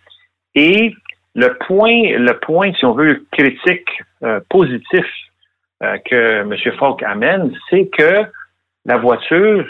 Et 0.55 0.93
le 1.35 1.57
point, 1.67 2.19
le 2.19 2.39
point, 2.41 2.73
si 2.75 2.85
on 2.85 2.93
veut, 2.93 3.25
critique 3.33 3.89
euh, 4.23 4.41
positif 4.51 5.07
euh, 5.83 5.99
que 6.05 6.41
M. 6.43 6.55
Falk 6.79 7.03
amène, 7.03 7.53
c'est 7.69 7.87
que 7.89 8.25
la 8.85 8.97
voiture 8.97 9.67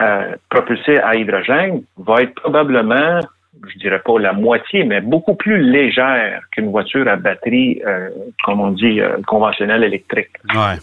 euh, 0.00 0.34
propulsée 0.50 0.98
à 0.98 1.14
hydrogène 1.16 1.82
va 1.96 2.22
être 2.22 2.34
probablement, 2.34 3.20
je 3.68 3.78
dirais 3.78 4.00
pas 4.04 4.18
la 4.18 4.32
moitié, 4.32 4.84
mais 4.84 5.00
beaucoup 5.00 5.34
plus 5.34 5.58
légère 5.58 6.40
qu'une 6.52 6.70
voiture 6.70 7.06
à 7.08 7.16
batterie, 7.16 7.82
euh, 7.86 8.08
comme 8.44 8.60
on 8.60 8.70
dit, 8.70 9.00
conventionnelle 9.26 9.84
électrique. 9.84 10.30
Ouais. 10.54 10.76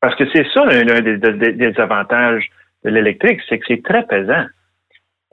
Parce 0.00 0.14
que 0.16 0.24
c'est 0.32 0.46
ça 0.52 0.62
un, 0.64 0.88
un 0.88 1.00
des, 1.00 1.16
des- 1.16 1.52
des 1.52 1.80
avantages 1.80 2.48
de 2.84 2.90
l'électrique, 2.90 3.40
c'est 3.48 3.58
que 3.58 3.64
c'est 3.68 3.82
très 3.82 4.04
pesant. 4.06 4.46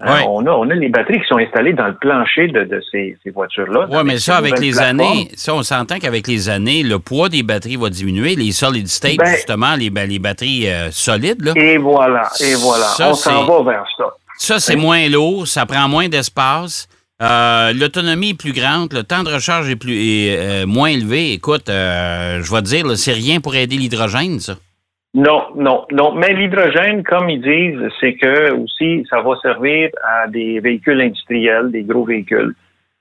Ouais. 0.01 0.23
on, 0.27 0.45
a, 0.45 0.51
on 0.51 0.69
a 0.69 0.73
les 0.75 0.87
batteries 0.87 1.19
qui 1.19 1.27
sont 1.27 1.37
installées 1.39 1.73
dans 1.73 1.87
le 1.87 1.95
plancher 1.95 2.47
de, 2.47 2.63
de 2.63 2.81
ces, 2.91 3.17
ces 3.21 3.31
voitures-là. 3.31 3.87
Oui, 3.91 3.97
mais 4.05 4.17
ça, 4.17 4.37
avec 4.37 4.57
les 4.59 4.71
plateformes. 4.71 4.99
années, 5.01 5.27
ça, 5.35 5.53
on 5.53 5.61
s'entend 5.63 5.99
qu'avec 5.99 6.25
les 6.27 6.47
années, 6.47 6.83
le 6.83 6.99
poids 6.99 7.27
des 7.27 7.43
batteries 7.43 7.75
va 7.75 7.89
diminuer. 7.89 8.35
Les 8.35 8.51
solid 8.53 8.87
state, 8.87 9.17
Ben- 9.17 9.35
justement, 9.35 9.75
les, 9.75 9.89
les 9.89 10.19
batteries 10.19 10.69
euh, 10.69 10.89
solides, 10.91 11.43
là, 11.43 11.51
Et 11.57 11.77
voilà, 11.77 12.29
et 12.39 12.55
voilà. 12.55 12.85
Ça, 12.85 13.09
on 13.09 13.13
s'en 13.13 13.43
va 13.45 13.71
vers 13.71 13.85
ça. 13.97 14.05
ça, 14.37 14.59
c'est 14.59 14.75
Oui. 14.75 14.81
moins 14.81 15.09
lourd, 15.09 15.47
ça 15.47 15.65
prend 15.65 15.89
moins 15.89 16.07
d'espace. 16.07 16.87
Euh, 17.21 17.73
L'autonomie 17.73 18.29
est 18.29 18.33
plus 18.37 18.53
grande, 18.53 18.93
le 18.93 19.03
temps 19.03 19.23
de 19.23 19.33
recharge 19.33 19.69
est, 19.69 19.75
plus, 19.75 19.93
est 20.01 20.37
euh, 20.37 20.65
moins 20.65 20.87
élevé. 20.87 21.33
Écoute, 21.33 21.63
je 21.67 22.49
vais 22.53 22.61
te 22.61 22.67
dire, 22.67 22.85
c'est 22.97 23.11
rien 23.11 23.41
pour 23.41 23.53
aider 23.55 23.75
l'hydrogène, 23.75 24.39
ça. 24.39 24.55
Non, 25.15 25.47
non, 25.55 25.85
non. 25.91 26.13
Mais 26.13 26.33
l'hydrogène, 26.33 27.03
comme 27.03 27.29
ils 27.29 27.41
disent, 27.41 27.89
c'est 27.99 28.13
que 28.13 28.51
aussi, 28.53 29.05
ça 29.09 29.21
va 29.21 29.35
servir 29.41 29.89
à 30.03 30.27
des 30.27 30.59
véhicules 30.59 31.01
industriels, 31.01 31.71
des 31.71 31.83
gros 31.83 32.05
véhicules. 32.05 32.53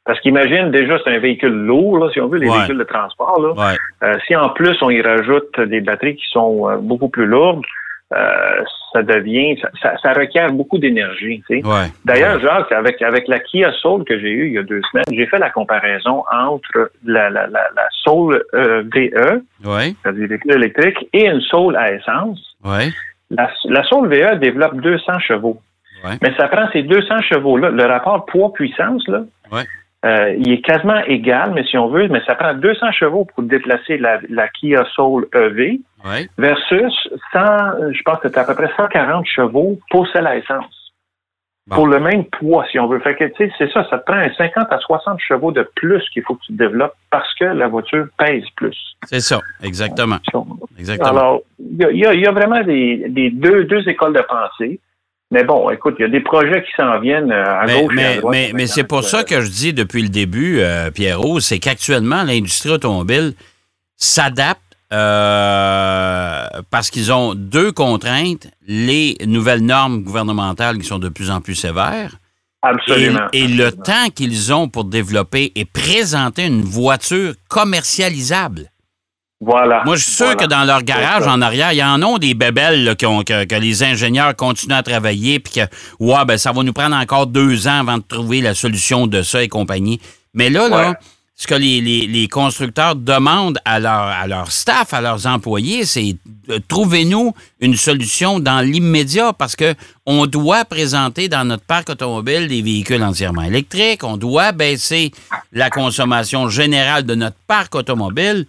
Parce 0.05 0.19
qu'imagine 0.21 0.71
déjà, 0.71 0.99
c'est 1.05 1.15
un 1.15 1.19
véhicule 1.19 1.53
lourd, 1.53 1.99
là, 1.99 2.11
si 2.11 2.19
on 2.19 2.29
veut, 2.29 2.39
les 2.39 2.49
véhicules 2.49 2.79
de 2.79 2.85
transport. 2.85 3.39
Là. 3.41 3.75
Euh, 4.03 4.15
si 4.27 4.35
en 4.35 4.49
plus 4.49 4.75
on 4.81 4.89
y 4.89 5.03
rajoute 5.03 5.61
des 5.61 5.83
batteries 5.83 6.17
qui 6.17 6.27
sont 6.31 6.67
euh, 6.67 6.77
beaucoup 6.79 7.11
plus 7.11 7.27
lourdes, 7.27 7.63
euh, 8.15 8.65
ça 8.93 9.03
devient, 9.03 9.61
ça, 9.83 10.13
requiert 10.13 10.51
beaucoup 10.51 10.79
d'énergie. 10.79 11.43
Tu 11.47 11.61
sais. 11.61 11.63
D'ailleurs, 12.05 12.41
Jacques, 12.41 12.73
avec 12.73 13.03
avec 13.03 13.29
la 13.29 13.39
Kia 13.39 13.71
Soul 13.73 14.05
que 14.05 14.19
j'ai 14.19 14.31
eue 14.31 14.47
il 14.49 14.55
y 14.55 14.59
a 14.59 14.63
deux 14.63 14.81
semaines, 14.91 15.05
j'ai 15.13 15.27
fait 15.27 15.39
la 15.39 15.51
comparaison 15.51 16.25
entre 16.33 16.91
la, 17.05 17.29
la, 17.29 17.47
la, 17.49 17.69
la 17.77 17.89
Soul 17.91 18.43
VE, 18.53 19.43
c'est-à-dire 20.03 20.29
véhicule 20.29 20.53
électrique, 20.53 21.09
et 21.13 21.27
une 21.27 21.41
Soul 21.43 21.77
à 21.77 21.93
essence. 21.93 22.57
La, 23.31 23.51
la 23.67 23.83
Soul 23.85 24.09
VE 24.09 24.37
développe 24.37 24.77
200 24.81 25.19
chevaux. 25.19 25.61
Mais 26.23 26.35
ça 26.37 26.49
prend 26.49 26.69
ces 26.73 26.83
200 26.83 27.23
chevaux-là. 27.23 27.71
Le 27.71 27.85
rapport 27.85 28.25
poids-puissance, 28.27 29.07
là, 29.09 29.23
euh, 30.09 30.35
il 30.39 30.53
est 30.53 30.61
quasiment 30.61 31.03
égal, 31.07 31.53
mais 31.55 31.65
si 31.65 31.77
on 31.77 31.89
veut, 31.89 32.09
mais 32.09 32.23
ça 32.27 32.35
prend 32.35 32.55
200 32.55 32.93
chevaux 32.93 33.27
pour 33.27 33.43
déplacer 33.43 33.99
la, 33.99 34.49
Kia 34.49 34.85
Soul 34.95 35.29
EV 35.35 35.81
versus 36.39 37.09
100, 37.33 37.93
je 37.93 38.03
pense 38.03 38.19
que 38.21 38.29
c'est 38.29 38.39
à 38.39 38.45
peu 38.45 38.55
près 38.55 38.71
140 38.77 39.27
chevaux 39.27 39.79
pour 39.91 40.09
celle 40.13 40.27
à 40.27 40.37
essence. 40.37 40.75
Pour 41.71 41.87
le 41.87 42.01
même 42.01 42.25
poids, 42.25 42.65
si 42.71 42.79
on 42.79 42.87
veut. 42.87 42.99
Fait 43.01 43.15
que, 43.15 43.25
tu 43.25 43.35
sais, 43.37 43.53
c'est 43.59 43.71
ça, 43.71 43.87
ça 43.91 43.99
te 43.99 44.11
prend 44.11 44.23
50 44.23 44.69
à 44.71 44.79
60 44.79 45.21
chevaux 45.21 45.53
de 45.53 45.69
plus 45.77 46.03
qu'il 46.15 46.23
faut 46.23 46.37
que 46.37 46.45
tu 46.47 46.53
développes 46.53 46.95
parce 47.11 47.35
que 47.35 47.45
la 47.45 47.69
voiture 47.69 48.07
pèse 48.17 48.45
plus. 48.57 48.77
C'est 49.05 49.21
ça, 49.21 49.41
exactement. 49.63 50.17
exactement. 50.79 51.11
Alors, 51.11 51.41
il 51.59 51.99
y, 51.99 52.27
a, 52.27 52.33
vraiment 52.33 52.63
des, 52.63 53.11
des 53.11 53.31
deux, 53.31 53.65
deux 53.65 53.87
écoles 53.87 54.15
de 54.15 54.23
pensée. 54.23 54.81
Mais 55.31 55.45
bon, 55.45 55.69
écoute, 55.71 55.97
il 55.99 56.03
y 56.03 56.05
a 56.07 56.09
des 56.09 56.21
projets 56.21 56.63
qui 56.63 56.71
s'en 56.77 56.99
viennent 57.01 57.31
euh, 57.31 57.61
à 57.61 57.67
gauche 57.67 57.93
mais, 57.95 58.03
et 58.03 58.07
à 58.07 58.17
droite. 58.17 58.33
Mais, 58.33 58.51
mais 58.55 58.67
c'est 58.67 58.85
pour 58.85 59.05
ça 59.05 59.25
que 59.25 59.43
je 59.43 59.51
dis 59.51 59.73
depuis 59.75 60.03
le 60.03 60.09
début, 60.09 60.61
euh, 60.61 60.91
Pierrot, 60.91 61.41
c'est 61.41 61.59
qu'actuellement, 61.59 62.23
l'industrie 62.23 62.71
automobile 62.71 63.35
s'adapte 63.97 64.63
euh, 64.91 66.47
parce 66.71 66.91
qu'ils 66.91 67.13
ont 67.13 67.35
deux 67.35 67.73
contraintes, 67.73 68.49
les 68.67 69.19
nouvelles 69.27 69.65
normes 69.65 70.03
gouvernementales 70.03 70.79
qui 70.79 70.87
sont 70.87 70.99
de 70.99 71.11
plus 71.11 71.31
en 71.31 71.43
plus 71.43 71.55
sévères. 71.55 72.17
Absolument. 72.63 73.29
Et, 73.35 73.47
le 73.47 73.71
temps 73.71 74.09
qu'ils 74.15 74.53
ont 74.53 74.69
pour 74.69 74.85
développer 74.85 75.53
et 75.55 75.67
présenter 75.67 76.47
une 76.47 76.63
voiture 76.63 77.35
commercialisable. 77.49 78.71
Voilà. 79.41 79.85
Moi, 79.85 79.95
je 79.95 80.03
suis 80.03 80.15
sûr 80.15 80.37
que 80.37 80.47
dans 80.47 80.65
leur 80.65 80.83
garage 80.83 81.27
en 81.29 81.41
arrière, 81.41 81.73
il 81.73 81.79
y 81.79 81.85
en 81.85 82.03
a 82.03 82.19
des 82.19 82.35
bébelles 82.35 82.97
que, 82.97 83.59
les 83.59 83.83
ingénieurs 83.85 84.35
continuent 84.35 84.75
à 84.75 84.83
travailler, 84.83 85.39
puis 85.39 85.55
que, 85.55 85.61
ouais, 86.01 86.25
ben, 86.27 86.37
ça 86.37 86.51
va 86.51 86.63
nous 86.65 86.73
prendre 86.73 86.97
encore 86.97 87.29
deux 87.29 87.69
ans 87.69 87.81
avant 87.81 87.99
de 87.99 88.03
trouver 88.03 88.41
la 88.41 88.55
solution 88.55 89.07
de 89.07 89.23
ça 89.23 89.43
et 89.43 89.49
compagnie. 89.49 90.01
Mais 90.35 90.51
là, 90.51 90.69
là, 90.69 90.99
ce 91.37 91.47
que 91.47 91.55
les, 91.55 92.29
constructeurs 92.29 92.97
demandent 92.97 93.61
à 93.65 93.79
leur, 93.79 93.93
à 93.93 94.27
leur 94.27 94.51
staff, 94.51 94.93
à 94.93 95.01
leurs 95.01 95.25
employés, 95.27 95.85
c'est 95.85 96.17
trouvez-nous 96.67 97.33
une 97.61 97.77
solution 97.77 98.41
dans 98.41 98.61
l'immédiat 98.61 99.33
parce 99.33 99.55
que 99.55 99.75
on 100.05 100.27
doit 100.27 100.65
présenter 100.65 101.29
dans 101.29 101.45
notre 101.45 101.63
parc 101.63 101.91
automobile 101.91 102.49
des 102.49 102.61
véhicules 102.61 103.03
entièrement 103.05 103.43
électriques, 103.43 104.03
on 104.03 104.17
doit 104.17 104.51
baisser 104.51 105.13
la 105.53 105.71
consommation 105.71 106.49
générale 106.49 107.05
de 107.05 107.15
notre 107.15 107.37
parc 107.47 107.77
automobile. 107.77 108.45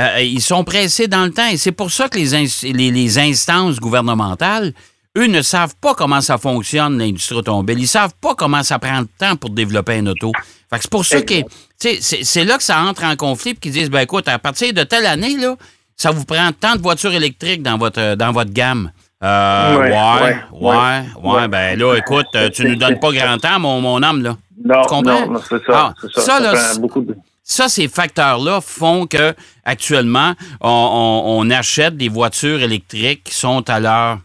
Euh, 0.00 0.22
ils 0.22 0.40
sont 0.40 0.64
pressés 0.64 1.08
dans 1.08 1.24
le 1.24 1.30
temps 1.30 1.48
et 1.48 1.56
c'est 1.56 1.72
pour 1.72 1.90
ça 1.90 2.08
que 2.08 2.18
les, 2.18 2.90
les, 2.90 3.18
instances 3.18 3.78
gouvernementales, 3.78 4.72
eux, 5.18 5.26
ne 5.26 5.42
savent 5.42 5.74
pas 5.80 5.94
comment 5.94 6.20
ça 6.20 6.38
fonctionne, 6.38 6.96
l'industrie 6.96 7.36
automobile. 7.36 7.78
Ils 7.78 7.88
savent 7.88 8.14
pas 8.20 8.34
comment 8.34 8.62
ça 8.62 8.78
prend 8.78 9.02
de 9.02 9.08
temps 9.18 9.36
pour 9.36 9.50
développer 9.50 9.98
un 9.98 10.06
auto. 10.06 10.32
c'est 10.72 10.90
pour 10.90 11.04
ça 11.04 11.20
que 11.20 11.34
c'est 11.78 12.44
là 12.44 12.56
que 12.56 12.62
ça 12.62 12.80
entre 12.82 13.04
en 13.04 13.16
conflit 13.16 13.50
et 13.50 13.56
qu'ils 13.56 13.72
disent 13.72 13.90
ben 13.90 14.00
écoute, 14.00 14.26
à 14.28 14.38
partir 14.38 14.72
de 14.72 14.84
telle 14.84 15.06
année, 15.06 15.36
là, 15.36 15.56
ça 15.96 16.12
vous 16.12 16.24
prend 16.24 16.50
tant 16.58 16.76
de 16.76 16.80
voitures 16.80 17.12
électriques 17.12 17.62
dans 17.62 17.76
votre 17.76 18.14
dans 18.14 18.32
votre 18.32 18.52
gamme. 18.52 18.90
Euh, 19.22 19.76
ouais, 19.76 20.36
ouais, 20.50 21.02
ouais, 21.22 21.48
ben 21.48 21.78
là, 21.78 21.94
écoute, 21.96 22.28
tu 22.54 22.64
nous 22.64 22.76
donnes 22.76 22.98
pas 22.98 23.12
grand 23.12 23.36
temps, 23.36 23.60
mon, 23.60 23.82
mon 23.82 24.02
homme, 24.02 24.22
là. 24.22 24.36
Non, 24.64 25.02
non, 25.02 25.40
c'est 25.46 25.62
ça. 25.64 25.72
Ah, 25.72 25.94
ça, 26.14 26.20
ça, 26.20 26.40
là, 26.40 26.74
beaucoup 26.78 27.00
de... 27.00 27.16
Ça, 27.42 27.68
ces 27.68 27.88
facteurs-là 27.88 28.60
font 28.60 29.06
que 29.06 29.34
actuellement, 29.64 30.34
on, 30.60 31.48
achète 31.50 31.96
des 31.96 32.08
voitures 32.08 32.60
électriques 32.60 33.24
qui 33.24 33.34
sont 33.34 33.68
à 33.68 33.80
leur 33.80 34.18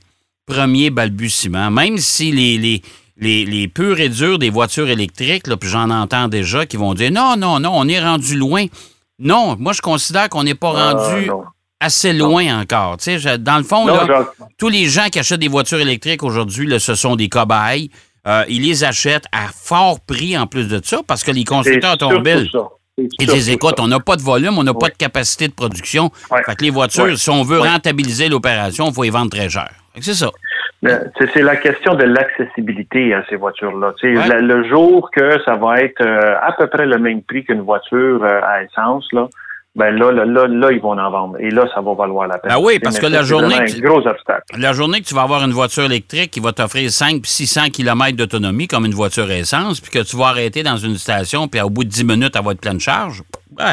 premier 0.45 0.89
balbutiement. 0.89 1.71
Même 1.71 1.97
si 1.97 2.31
les, 2.31 2.57
les, 2.57 2.81
les, 3.17 3.45
les 3.45 3.67
purs 3.67 3.99
et 3.99 4.09
durs 4.09 4.37
des 4.37 4.49
voitures 4.49 4.89
électriques, 4.89 5.47
là, 5.47 5.57
puis 5.57 5.69
j'en 5.69 5.89
entends 5.89 6.27
déjà 6.27 6.65
qui 6.65 6.77
vont 6.77 6.93
dire 6.93 7.11
non, 7.11 7.35
non, 7.37 7.59
non, 7.59 7.71
on 7.73 7.87
est 7.87 7.99
rendu 7.99 8.35
loin. 8.35 8.65
Non, 9.17 9.55
moi, 9.57 9.73
je 9.73 9.81
considère 9.81 10.29
qu'on 10.29 10.43
n'est 10.43 10.55
pas 10.55 10.91
rendu 10.91 11.29
assez 11.79 12.13
loin 12.13 12.61
encore. 12.61 12.97
dans 13.39 13.57
le 13.57 13.63
fond, 13.63 13.87
tous 14.57 14.69
les 14.69 14.85
gens 14.87 15.07
qui 15.07 15.19
achètent 15.19 15.39
des 15.39 15.47
voitures 15.47 15.79
électriques 15.79 16.23
aujourd'hui, 16.23 16.79
ce 16.79 16.95
sont 16.95 17.15
des 17.15 17.29
cobayes. 17.29 17.89
Euh, 18.27 18.43
ils 18.49 18.63
les 18.63 18.83
achètent 18.83 19.27
à 19.31 19.47
fort 19.53 19.99
prix 19.99 20.35
en 20.37 20.47
plus 20.47 20.67
de 20.67 20.81
ça 20.83 21.01
parce 21.05 21.23
que 21.23 21.29
les 21.31 21.43
constructeurs 21.43 21.93
automobiles 21.93 22.49
ils 22.97 23.27
disent, 23.27 23.49
écoute, 23.49 23.75
on 23.79 23.87
n'a 23.87 23.99
pas 23.99 24.15
de 24.15 24.21
volume, 24.21 24.57
on 24.57 24.63
n'a 24.63 24.73
pas 24.73 24.87
de 24.87 24.95
capacité 24.95 25.47
de 25.47 25.53
production. 25.53 26.09
Fait 26.45 26.55
que 26.55 26.63
les 26.63 26.69
voitures, 26.69 27.17
si 27.17 27.29
on 27.29 27.43
veut 27.43 27.59
rentabiliser 27.59 28.29
l'opération, 28.29 28.87
il 28.87 28.93
faut 28.93 29.03
les 29.03 29.09
vendre 29.09 29.31
très 29.31 29.49
cher. 29.49 29.69
C'est 29.99 30.13
ça. 30.13 30.29
C'est 31.33 31.41
la 31.41 31.55
question 31.55 31.95
de 31.95 32.03
l'accessibilité 32.03 33.13
à 33.13 33.25
ces 33.29 33.35
voitures-là. 33.37 33.93
Le 34.03 34.67
jour 34.69 35.09
que 35.11 35.41
ça 35.43 35.55
va 35.55 35.81
être 35.81 36.01
euh, 36.01 36.35
à 36.41 36.51
peu 36.53 36.67
près 36.67 36.85
le 36.85 36.97
même 36.99 37.21
prix 37.23 37.43
qu'une 37.43 37.61
voiture 37.61 38.23
euh, 38.23 38.39
à 38.43 38.63
essence, 38.63 39.07
là, 39.11 39.27
ben 39.75 39.91
là, 39.91 40.11
là, 40.11 40.47
là, 40.47 40.71
ils 40.71 40.79
vont 40.79 40.97
en 40.97 41.11
vendre. 41.11 41.37
Et 41.39 41.49
là, 41.49 41.67
ça 41.73 41.81
va 41.81 41.93
valoir 41.93 42.27
la 42.27 42.37
peine. 42.37 42.51
Ah 42.53 42.59
oui, 42.59 42.79
parce 42.79 42.97
que 42.97 43.07
la 43.07 43.23
journée. 43.23 43.57
Que 43.57 43.71
tu, 43.71 43.81
gros 43.81 44.07
obstacle. 44.07 44.57
La 44.57 44.71
journée 44.71 45.01
que 45.01 45.05
tu 45.05 45.13
vas 45.13 45.23
avoir 45.23 45.43
une 45.43 45.51
voiture 45.51 45.83
électrique 45.83 46.31
qui 46.31 46.39
va 46.39 46.53
t'offrir 46.53 46.89
5 46.89 47.25
600 47.25 47.69
km 47.73 48.15
d'autonomie 48.15 48.67
comme 48.67 48.85
une 48.85 48.93
voiture 48.93 49.29
essence, 49.29 49.81
puis 49.81 49.91
que 49.91 49.99
tu 49.99 50.15
vas 50.15 50.27
arrêter 50.27 50.63
dans 50.63 50.77
une 50.77 50.95
station, 50.95 51.49
puis 51.49 51.59
au 51.59 51.69
bout 51.69 51.83
de 51.83 51.89
10 51.89 52.05
minutes, 52.05 52.35
elle 52.37 52.45
va 52.45 52.51
être 52.51 52.61
pleine 52.61 52.79
charge. 52.79 53.21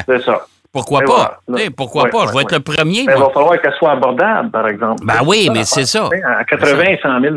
C'est 0.07 0.23
ça. 0.23 0.45
Pourquoi 0.73 1.03
pas? 1.03 1.41
pourquoi 1.77 2.09
pas? 2.09 2.27
je 2.29 2.35
vais 2.35 2.43
être 2.43 2.53
le 2.53 2.61
premier. 2.61 3.01
il 3.01 3.07
va 3.07 3.29
falloir 3.29 3.61
qu'elle 3.61 3.75
soit 3.75 3.93
abordable, 3.93 4.51
par 4.51 4.67
exemple. 4.67 5.05
Ben 5.05 5.21
oui, 5.25 5.51
mais 5.53 5.65
c'est 5.65 5.85
ça. 5.85 6.09
À 6.25 6.45
80 6.45 6.83
et 6.85 6.99
100 7.03 7.21
000 7.21 7.37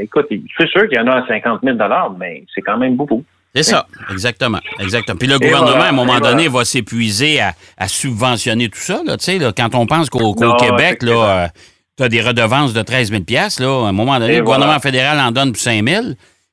écoute, 0.00 0.26
c'est 0.58 0.68
sûr 0.68 0.88
qu'il 0.88 0.98
y 0.98 1.00
en 1.00 1.06
a 1.06 1.22
à 1.22 1.26
50 1.26 1.60
000 1.62 1.78
mais 2.18 2.44
c'est 2.52 2.62
quand 2.62 2.76
même 2.76 2.96
beaucoup. 2.96 3.24
C'est 3.54 3.62
ça, 3.62 3.86
exactement, 4.10 4.58
exactement. 4.80 5.16
Puis 5.16 5.28
le 5.28 5.38
gouvernement, 5.38 5.84
à 5.84 5.88
un 5.88 5.92
moment 5.92 6.18
donné, 6.18 6.48
va 6.48 6.64
s'épuiser 6.64 7.40
à, 7.40 7.54
subventionner 7.86 8.68
tout 8.68 8.80
ça. 8.80 9.02
Là, 9.06 9.16
là, 9.38 9.52
quand 9.56 9.74
on 9.74 9.86
pense 9.86 10.10
qu'au 10.10 10.34
Québec, 10.56 11.02
là, 11.02 11.44
euh, 11.44 11.48
tu 11.96 12.02
as 12.02 12.08
des 12.08 12.20
redevances 12.20 12.72
de 12.72 12.82
13 12.82 13.10
000 13.10 13.22
là, 13.28 13.86
à 13.86 13.88
un 13.88 13.92
moment 13.92 14.18
donné, 14.18 14.38
le 14.38 14.42
gouvernement 14.42 14.80
fédéral 14.80 15.20
en 15.20 15.30
donne 15.30 15.52
pour 15.52 15.62
5 15.62 15.88
000 15.88 16.04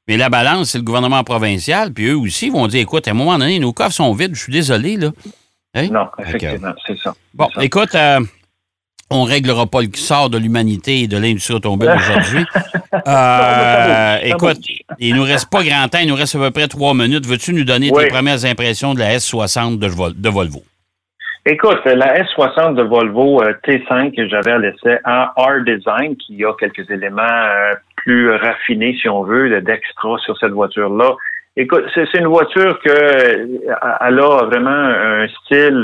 mais 0.08 0.17
la 0.17 0.29
balance, 0.29 0.72
c'est 0.72 0.77
le 0.77 0.84
gouvernement 0.84 1.24
provincial, 1.24 1.93
puis 1.93 2.08
eux 2.08 2.17
aussi 2.17 2.50
vont 2.50 2.67
dire, 2.67 2.81
écoute, 2.81 3.08
à 3.08 3.12
un 3.12 3.13
moment 3.13 3.38
donné, 3.38 3.60
nos 3.60 3.72
coffres 3.72 3.93
sont 3.93 4.13
vides, 4.13 4.36
je 4.36 4.41
suis 4.41 4.51
désolé, 4.51 4.98
là. 4.98 5.12
Hein? 5.74 5.88
Non, 5.89 6.08
effectivement, 6.20 6.74
c'est 6.86 7.00
ça. 7.00 7.13
Bon, 7.34 7.48
écoute, 7.62 7.96
euh, 7.96 8.20
on 9.12 9.24
réglera 9.24 9.68
pas 9.68 9.82
le 9.82 9.89
sort 9.94 10.30
de 10.30 10.38
l'humanité 10.38 11.01
et 11.01 11.08
de 11.08 11.18
l'industrie 11.18 11.56
automobile 11.56 11.91
aujourd'hui. 11.96 12.46
euh, 13.08 14.18
écoute, 14.24 14.58
il 15.00 15.15
nous 15.15 15.24
reste 15.24 15.50
pas 15.51 15.63
grand 15.63 15.88
temps, 15.89 16.00
il 16.01 16.08
nous 16.08 16.15
reste 16.15 16.36
à 16.36 16.39
peu 16.39 16.51
près 16.51 16.68
trois 16.68 16.94
minutes. 16.94 17.25
Veux-tu 17.25 17.53
nous 17.53 17.65
donner 17.65 17.91
tes 17.91 18.08
premières 18.08 18.46
impressions 18.46 18.94
de 18.94 19.00
la 19.00 19.18
S60 19.18 19.77
de, 19.77 20.30
Volvo? 20.30 20.63
Écoute, 21.46 21.80
la 21.86 22.24
S60 22.24 22.75
de 22.75 22.84
Volvo 22.84 23.44
euh, 23.44 23.53
T5 23.65 24.15
que 24.15 24.27
j'avais 24.27 24.51
à 24.51 24.58
l'essai 24.60 25.00
en 25.06 25.25
R-Design, 25.36 26.15
qui 26.15 26.44
a 26.46 26.53
quelques 26.53 26.89
éléments 26.89 27.22
euh, 27.22 27.74
plus 27.98 28.32
raffinés, 28.32 28.96
si 29.01 29.10
on 29.10 29.24
veut, 29.24 29.60
d'extra 29.62 30.18
sur 30.20 30.38
cette 30.38 30.51
voiture-là. 30.51 31.15
Écoute, 31.58 31.84
c'est 31.94 32.13
une 32.13 32.27
voiture 32.27 32.80
que 32.80 32.89
elle 32.89 34.20
a 34.20 34.46
vraiment 34.46 34.70
un 34.70 35.27
style 35.27 35.84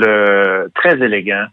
très 0.74 0.94
élégant. 0.94 1.44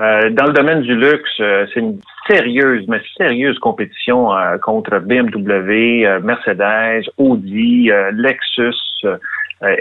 Euh, 0.00 0.30
dans 0.30 0.46
le 0.46 0.52
domaine 0.52 0.80
du 0.80 0.94
luxe, 0.94 1.30
euh, 1.40 1.66
c'est 1.72 1.80
une 1.80 1.98
sérieuse, 2.28 2.84
mais 2.88 3.02
sérieuse 3.18 3.58
compétition 3.58 4.34
euh, 4.34 4.56
contre 4.58 4.98
BMW, 4.98 6.20
Mercedes, 6.22 7.10
Audi, 7.18 7.90
Lexus 8.12 9.06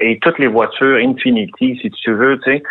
et 0.01 0.19
toutes 0.21 0.39
les 0.39 0.47
voitures 0.47 0.97
Infinity, 0.97 1.79
si 1.81 1.89
tu 1.91 2.11
veux, 2.11 2.37
tu 2.39 2.51
sais. 2.51 2.63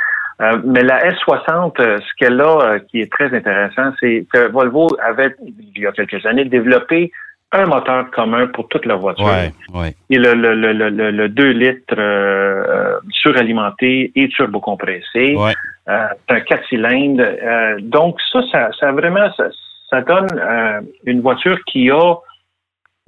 mais 0.64 0.82
la 0.82 0.98
S60, 1.08 1.76
ce 1.78 2.14
qu'elle 2.18 2.38
a 2.40 2.80
qui 2.80 3.00
est 3.00 3.10
très 3.10 3.34
intéressant, 3.34 3.92
c'est 3.98 4.26
que 4.30 4.50
Volvo 4.50 4.88
avait, 5.02 5.34
il 5.74 5.82
y 5.82 5.86
a 5.86 5.92
quelques 5.92 6.26
années, 6.26 6.44
développé 6.44 7.10
un 7.52 7.64
moteur 7.64 8.10
commun 8.10 8.46
pour 8.48 8.68
toute 8.68 8.84
la 8.84 8.96
voiture. 8.96 9.24
Ouais, 9.24 9.52
ouais. 9.72 9.94
Et 10.10 10.18
le, 10.18 10.34
le, 10.34 10.54
le, 10.54 10.72
le, 10.90 11.10
le 11.10 11.28
2 11.28 11.50
litres 11.50 11.94
euh, 11.96 12.98
suralimenté 13.10 14.12
et 14.14 14.28
turbocompressé. 14.28 15.34
Ouais. 15.34 15.54
Euh, 15.88 16.08
c'est 16.28 16.34
un 16.34 16.40
4 16.40 16.68
cylindres. 16.68 17.22
Euh, 17.22 17.76
donc 17.80 18.20
ça, 18.32 18.40
ça, 18.52 18.70
ça 18.78 18.92
vraiment, 18.92 19.32
ça, 19.36 19.48
ça 19.90 20.00
donne 20.02 20.28
euh, 20.38 20.80
une 21.04 21.20
voiture 21.20 21.58
qui 21.64 21.90
a 21.90 22.14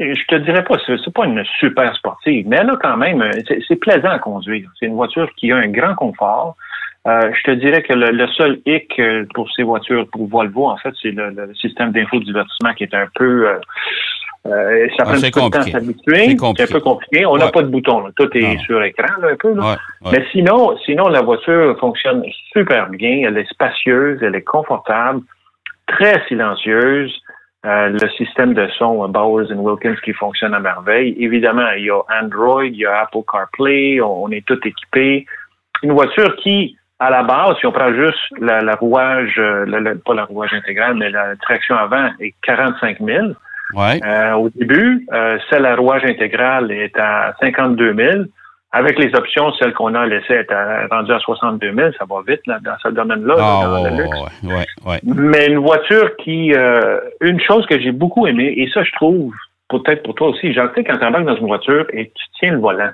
je 0.01 0.25
te 0.29 0.35
dirais 0.37 0.65
pas, 0.65 0.77
c'est 0.87 1.13
pas 1.13 1.27
une 1.27 1.45
super 1.59 1.95
sportive, 1.95 2.47
mais 2.49 2.57
elle 2.57 2.71
a 2.71 2.77
quand 2.77 2.97
même, 2.97 3.23
c'est 3.47 3.77
plaisant 3.77 4.09
à 4.09 4.19
conduire. 4.19 4.69
C'est 4.79 4.87
une 4.87 4.95
voiture 4.95 5.29
qui 5.37 5.53
a 5.53 5.57
un 5.57 5.69
grand 5.69 5.95
confort. 5.95 6.57
Euh, 7.07 7.33
je 7.33 7.43
te 7.43 7.51
dirais 7.53 7.83
que 7.83 7.95
le, 7.95 8.27
seul 8.29 8.61
hic 8.67 8.99
euh, 8.99 9.25
pour 9.35 9.51
ces 9.53 9.63
voitures, 9.63 10.07
pour 10.11 10.27
Volvo, 10.27 10.69
en 10.69 10.77
fait, 10.77 10.93
c'est 11.01 11.13
le, 11.13 11.55
système 11.55 11.93
d'infodivertissement 11.93 12.75
qui 12.75 12.85
est 12.85 12.95
un 12.95 13.07
peu... 13.15 13.49
Euh, 13.49 13.59
euh 14.47 14.89
ça 14.97 15.05
prend 15.05 15.13
un 15.13 15.21
peu 15.21 15.27
de 15.27 15.31
temps 15.31 15.59
à 15.59 15.63
s'habituer. 15.63 16.37
C'est 16.57 16.63
un 16.63 16.67
peu 16.67 16.81
compliqué. 16.81 17.27
On 17.27 17.37
n'a 17.37 17.49
pas 17.49 17.63
de 17.63 17.69
bouton. 17.69 18.05
Tout 18.17 18.31
est 18.37 18.59
sur 18.65 18.83
écran 18.83 19.15
un 19.23 19.37
peu. 19.37 19.55
Mais 20.11 20.25
sinon, 20.33 20.77
sinon, 20.85 21.09
la 21.09 21.21
voiture 21.23 21.79
fonctionne 21.79 22.25
super 22.53 22.89
bien. 22.89 23.29
Elle 23.29 23.39
est 23.39 23.51
spacieuse, 23.51 24.19
elle 24.23 24.35
est 24.35 24.43
confortable, 24.43 25.21
très 25.87 26.23
silencieuse. 26.29 27.13
Euh, 27.67 27.91
le 27.91 28.09
système 28.17 28.55
de 28.55 28.67
son 28.79 29.07
Bowers 29.09 29.53
Wilkins 29.53 29.97
qui 30.03 30.15
fonctionne 30.15 30.55
à 30.55 30.61
merveille. 30.61 31.15
Évidemment, 31.19 31.69
il 31.77 31.85
y 31.85 31.91
a 31.91 32.01
Android, 32.23 32.65
il 32.65 32.75
y 32.75 32.87
a 32.87 33.03
Apple 33.03 33.19
CarPlay, 33.31 34.01
on, 34.01 34.31
est 34.31 34.47
tout 34.47 34.59
équipé. 34.67 35.27
Une 35.83 35.93
voiture 35.93 36.37
qui, 36.37 36.79
à 36.99 37.11
la 37.11 37.23
base, 37.23 37.57
si 37.61 37.67
on 37.67 37.73
prend 37.73 37.93
juste 37.93 38.17
la, 38.41 38.63
la 38.63 38.77
rouage, 38.77 39.35
euh, 39.37 39.95
pas 40.07 40.15
la 40.15 40.25
rouage 40.25 40.55
intégrale, 40.55 40.95
mais 40.95 41.11
la 41.11 41.37
traction 41.37 41.77
avant 41.77 42.09
est 42.19 42.35
45 42.43 42.99
000. 42.99 43.27
Ouais. 43.75 44.01
Euh, 44.05 44.35
au 44.35 44.49
début, 44.51 45.07
celle 45.49 45.67
à 45.67 45.77
rouage 45.77 46.05
intégral 46.05 46.71
est 46.71 46.97
à 46.99 47.35
52 47.41 47.95
000. 47.95 48.25
Avec 48.73 49.01
les 49.01 49.13
options, 49.17 49.53
celles 49.55 49.73
qu'on 49.73 49.95
a 49.97 50.07
laissées 50.07 50.35
être 50.35 50.55
rendues 50.91 51.13
à 51.13 51.19
62 51.19 51.75
000, 51.75 51.91
ça 51.99 52.05
va 52.09 52.23
vite 52.27 52.41
là, 52.47 52.59
dans 52.63 52.79
ce 52.81 52.89
domaine-là, 52.89 53.35
ah, 53.37 53.63
dans 53.65 53.85
le 53.85 54.03
luxe. 54.03 55.03
Mais 55.03 55.49
une 55.49 55.59
voiture 55.59 56.17
qui, 56.19 56.55
euh, 56.55 57.01
une 57.21 57.41
chose 57.41 57.67
que 57.67 57.81
j'ai 57.81 57.91
beaucoup 57.91 58.29
aimée, 58.29 58.55
et 58.57 58.71
ça 58.73 58.85
je 58.85 58.93
trouve, 58.93 59.35
peut-être 59.69 60.05
pour 60.05 60.15
toi 60.15 60.29
aussi, 60.29 60.53
genre, 60.53 60.69
tu 60.69 60.83
sais, 60.83 60.85
quand 60.85 60.99
tu 60.99 61.05
embarques 61.05 61.25
dans 61.25 61.37
une 61.37 61.49
voiture 61.49 61.85
et 61.93 62.13
tu 62.15 62.25
tiens 62.39 62.53
le 62.53 62.59
volant, 62.59 62.91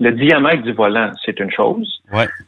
le 0.00 0.12
diamètre 0.12 0.62
du 0.62 0.72
volant, 0.72 1.12
c'est 1.24 1.40
une 1.40 1.50
chose, 1.50 2.02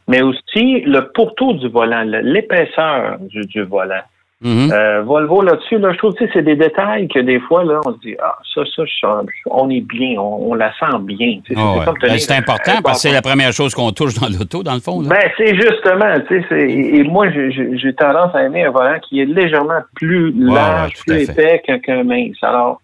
mais 0.07 0.21
aussi 0.21 0.81
le 0.81 1.11
pourtour 1.13 1.55
du 1.55 1.69
volant, 1.69 2.03
l'épaisseur 2.03 3.17
du 3.19 3.63
volant. 3.63 4.03
Mm-hmm. 4.43 4.71
Euh, 4.71 5.01
Volvo 5.01 5.41
là-dessus, 5.41 5.79
là, 5.79 5.91
je 5.93 5.97
trouve 5.97 6.13
que 6.13 6.25
c'est 6.31 6.43
des 6.43 6.55
détails 6.55 7.07
que 7.07 7.17
des 7.19 7.39
fois, 7.39 7.63
là, 7.63 7.79
on 7.85 7.93
se 7.93 7.99
dit 7.99 8.15
Ah, 8.21 8.35
ça, 8.53 8.61
ça, 9.01 9.23
on 9.47 9.69
est 9.71 9.81
bien, 9.81 10.19
on, 10.19 10.53
la 10.53 10.71
sent 10.73 10.99
bien. 11.01 11.39
Oh, 11.55 11.79
ben, 11.99 12.19
c'est 12.19 12.35
important 12.35 12.79
parce 12.83 13.01
que 13.01 13.09
c'est 13.09 13.15
la 13.15 13.23
première 13.23 13.51
chose 13.51 13.73
qu'on 13.73 13.91
touche 13.91 14.13
dans 14.13 14.27
l'auto, 14.27 14.61
dans 14.61 14.75
le 14.75 14.79
fond. 14.79 15.01
Ben, 15.01 15.31
c'est 15.37 15.55
justement, 15.55 16.13
tu 16.27 16.45
sais, 16.49 16.69
et 16.69 17.03
moi, 17.03 17.29
j'ai 17.31 17.93
tendance 17.95 18.35
à 18.35 18.43
aimer 18.43 18.65
un 18.65 18.69
volant 18.69 18.99
qui 18.99 19.21
est 19.21 19.25
légèrement 19.25 19.81
plus 19.95 20.31
large, 20.37 20.93
plus 21.07 21.27
épais 21.27 21.63
qu'un 21.65 22.03
mince. 22.03 22.37
Alors, 22.43 22.79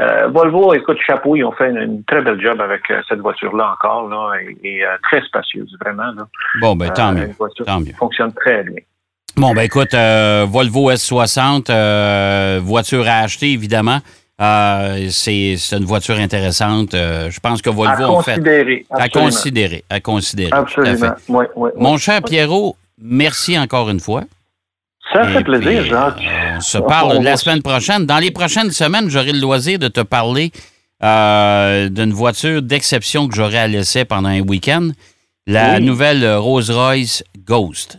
euh, 0.00 0.26
Volvo, 0.26 0.74
écoute, 0.74 0.98
chapeau, 1.06 1.36
ils 1.36 1.44
ont 1.44 1.52
fait 1.52 1.70
une, 1.70 2.02
très 2.02 2.20
belle 2.20 2.40
job 2.40 2.60
avec 2.60 2.82
euh, 2.90 3.00
cette 3.08 3.20
voiture-là 3.20 3.74
encore, 3.74 4.08
là, 4.08 4.32
et, 4.64 4.82
très 5.04 5.22
spacieuse, 5.22 5.72
vraiment. 5.80 6.10
Là. 6.16 6.26
Bon, 6.60 6.74
ben, 6.74 6.90
tant 6.90 7.12
mieux. 7.12 7.30
Tant 7.64 7.78
mieux. 7.78 7.92
fonctionne 7.96 8.32
très 8.32 8.64
bien. 8.64 8.82
Bon, 9.38 9.52
ben 9.52 9.62
écoute, 9.62 9.92
euh, 9.92 10.46
Volvo 10.48 10.90
S60, 10.90 11.66
euh, 11.68 12.58
voiture 12.62 13.06
à 13.06 13.18
acheter, 13.18 13.52
évidemment. 13.52 13.98
Euh, 14.40 15.08
c'est 15.10 15.56
une 15.72 15.84
voiture 15.84 16.16
intéressante. 16.16 16.92
je 16.92 17.40
pense 17.40 17.60
que 17.60 17.68
Volvo 17.68 17.90
à 17.92 18.22
considérer, 18.22 18.86
fait. 18.88 19.02
À 19.02 19.08
considérer. 19.10 19.84
À 19.90 20.00
considérer. 20.00 20.52
Absolument. 20.52 21.12
Oui, 21.28 21.44
oui, 21.54 21.70
Mon 21.76 21.98
cher 21.98 22.22
Pierrot, 22.22 22.76
merci 22.98 23.58
encore 23.58 23.90
une 23.90 24.00
fois. 24.00 24.24
Ça 25.12 25.26
fait 25.28 25.44
plaisir, 25.44 25.84
Jacques. 25.84 26.22
on 26.56 26.60
se 26.62 26.78
parle 26.78 27.22
la 27.22 27.36
semaine 27.36 27.60
prochaine. 27.60 28.06
Dans 28.06 28.18
les 28.18 28.30
prochaines 28.30 28.70
semaines, 28.70 29.10
j'aurai 29.10 29.32
le 29.32 29.40
loisir 29.40 29.78
de 29.78 29.88
te 29.88 30.00
parler 30.00 30.50
d'une 31.02 32.12
voiture 32.12 32.62
d'exception 32.62 33.28
que 33.28 33.34
j'aurai 33.34 33.58
à 33.58 33.68
laisser 33.68 34.06
pendant 34.06 34.30
un 34.30 34.40
week-end. 34.40 34.88
La 35.46 35.78
nouvelle 35.78 36.26
Rolls-Royce 36.36 37.22
Ghost. 37.46 37.98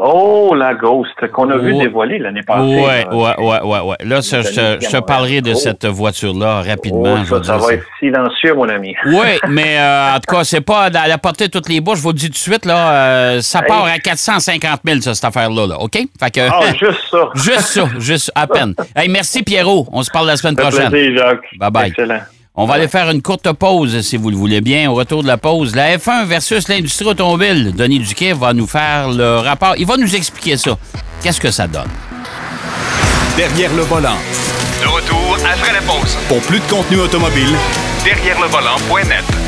Oh, 0.00 0.54
la 0.54 0.74
Ghost, 0.74 1.10
qu'on 1.32 1.50
a 1.50 1.56
vu 1.56 1.76
dévoiler 1.76 2.20
l'année 2.20 2.44
passée. 2.44 2.62
Oui, 2.62 3.04
oui, 3.10 3.30
oui, 3.38 3.56
oui. 3.64 3.78
Ouais. 3.80 3.96
Là, 4.04 4.22
ça, 4.22 4.42
je, 4.42 4.78
te 4.78 5.00
parlerai 5.00 5.40
de 5.40 5.54
cette 5.54 5.86
voiture-là 5.86 6.62
rapidement. 6.62 7.16
Oh, 7.28 7.42
ça, 7.42 7.56
va 7.56 7.72
être 7.74 7.84
silencieux, 7.98 8.54
mon 8.54 8.68
ami. 8.68 8.94
Oui, 9.06 9.40
mais 9.48 9.76
euh, 9.76 10.14
en 10.14 10.20
tout 10.20 10.36
cas, 10.36 10.44
c'est 10.44 10.60
pas 10.60 10.82
à 10.84 11.08
la 11.08 11.18
portée 11.18 11.48
de 11.48 11.50
toutes 11.50 11.68
les 11.68 11.80
bouches. 11.80 11.98
Je 11.98 12.02
vous 12.04 12.10
le 12.10 12.14
dis 12.14 12.26
tout 12.26 12.34
de 12.34 12.36
suite, 12.36 12.64
là, 12.64 12.92
euh, 12.92 13.40
ça 13.40 13.62
part 13.62 13.86
à 13.86 13.98
450 13.98 14.80
000, 14.84 15.00
ça, 15.00 15.14
cette 15.14 15.24
affaire-là. 15.24 15.66
Là, 15.66 15.80
OK? 15.80 15.94
Fait 15.94 16.30
que, 16.30 16.48
ah, 16.48 16.72
juste 16.78 17.00
ça. 17.10 17.30
juste 17.34 17.60
ça, 17.60 17.88
juste 17.98 18.32
à 18.36 18.46
peine. 18.46 18.74
Hey, 18.94 19.08
merci, 19.08 19.42
Pierrot. 19.42 19.86
On 19.92 20.02
se 20.02 20.10
parle 20.10 20.28
la 20.28 20.36
semaine 20.36 20.56
prochaine. 20.56 20.90
Merci, 20.92 21.16
Jacques. 21.16 21.46
Bye-bye. 21.58 21.88
Excellent. 21.88 22.20
On 22.60 22.66
va 22.66 22.74
aller 22.74 22.88
faire 22.88 23.08
une 23.10 23.22
courte 23.22 23.52
pause, 23.52 24.00
si 24.00 24.16
vous 24.16 24.30
le 24.30 24.36
voulez 24.36 24.60
bien. 24.60 24.90
Au 24.90 24.94
retour 24.94 25.22
de 25.22 25.28
la 25.28 25.36
pause, 25.36 25.76
la 25.76 25.96
F1 25.96 26.26
versus 26.26 26.66
l'industrie 26.66 27.06
automobile. 27.06 27.72
Denis 27.72 28.00
Duquet 28.00 28.32
va 28.32 28.52
nous 28.52 28.66
faire 28.66 29.10
le 29.10 29.36
rapport. 29.38 29.74
Il 29.78 29.86
va 29.86 29.96
nous 29.96 30.12
expliquer 30.16 30.56
ça. 30.56 30.76
Qu'est-ce 31.22 31.40
que 31.40 31.52
ça 31.52 31.68
donne? 31.68 31.86
Derrière 33.36 33.72
le 33.74 33.82
volant. 33.82 34.16
De 34.82 34.88
retour 34.88 35.36
après 35.36 35.72
la 35.72 35.82
pause. 35.82 36.18
Pour 36.26 36.40
plus 36.40 36.58
de 36.58 36.64
contenu 36.64 36.98
automobile, 36.98 37.54
derrière 38.04 38.40
le 38.40 38.48
volant.net. 38.48 39.47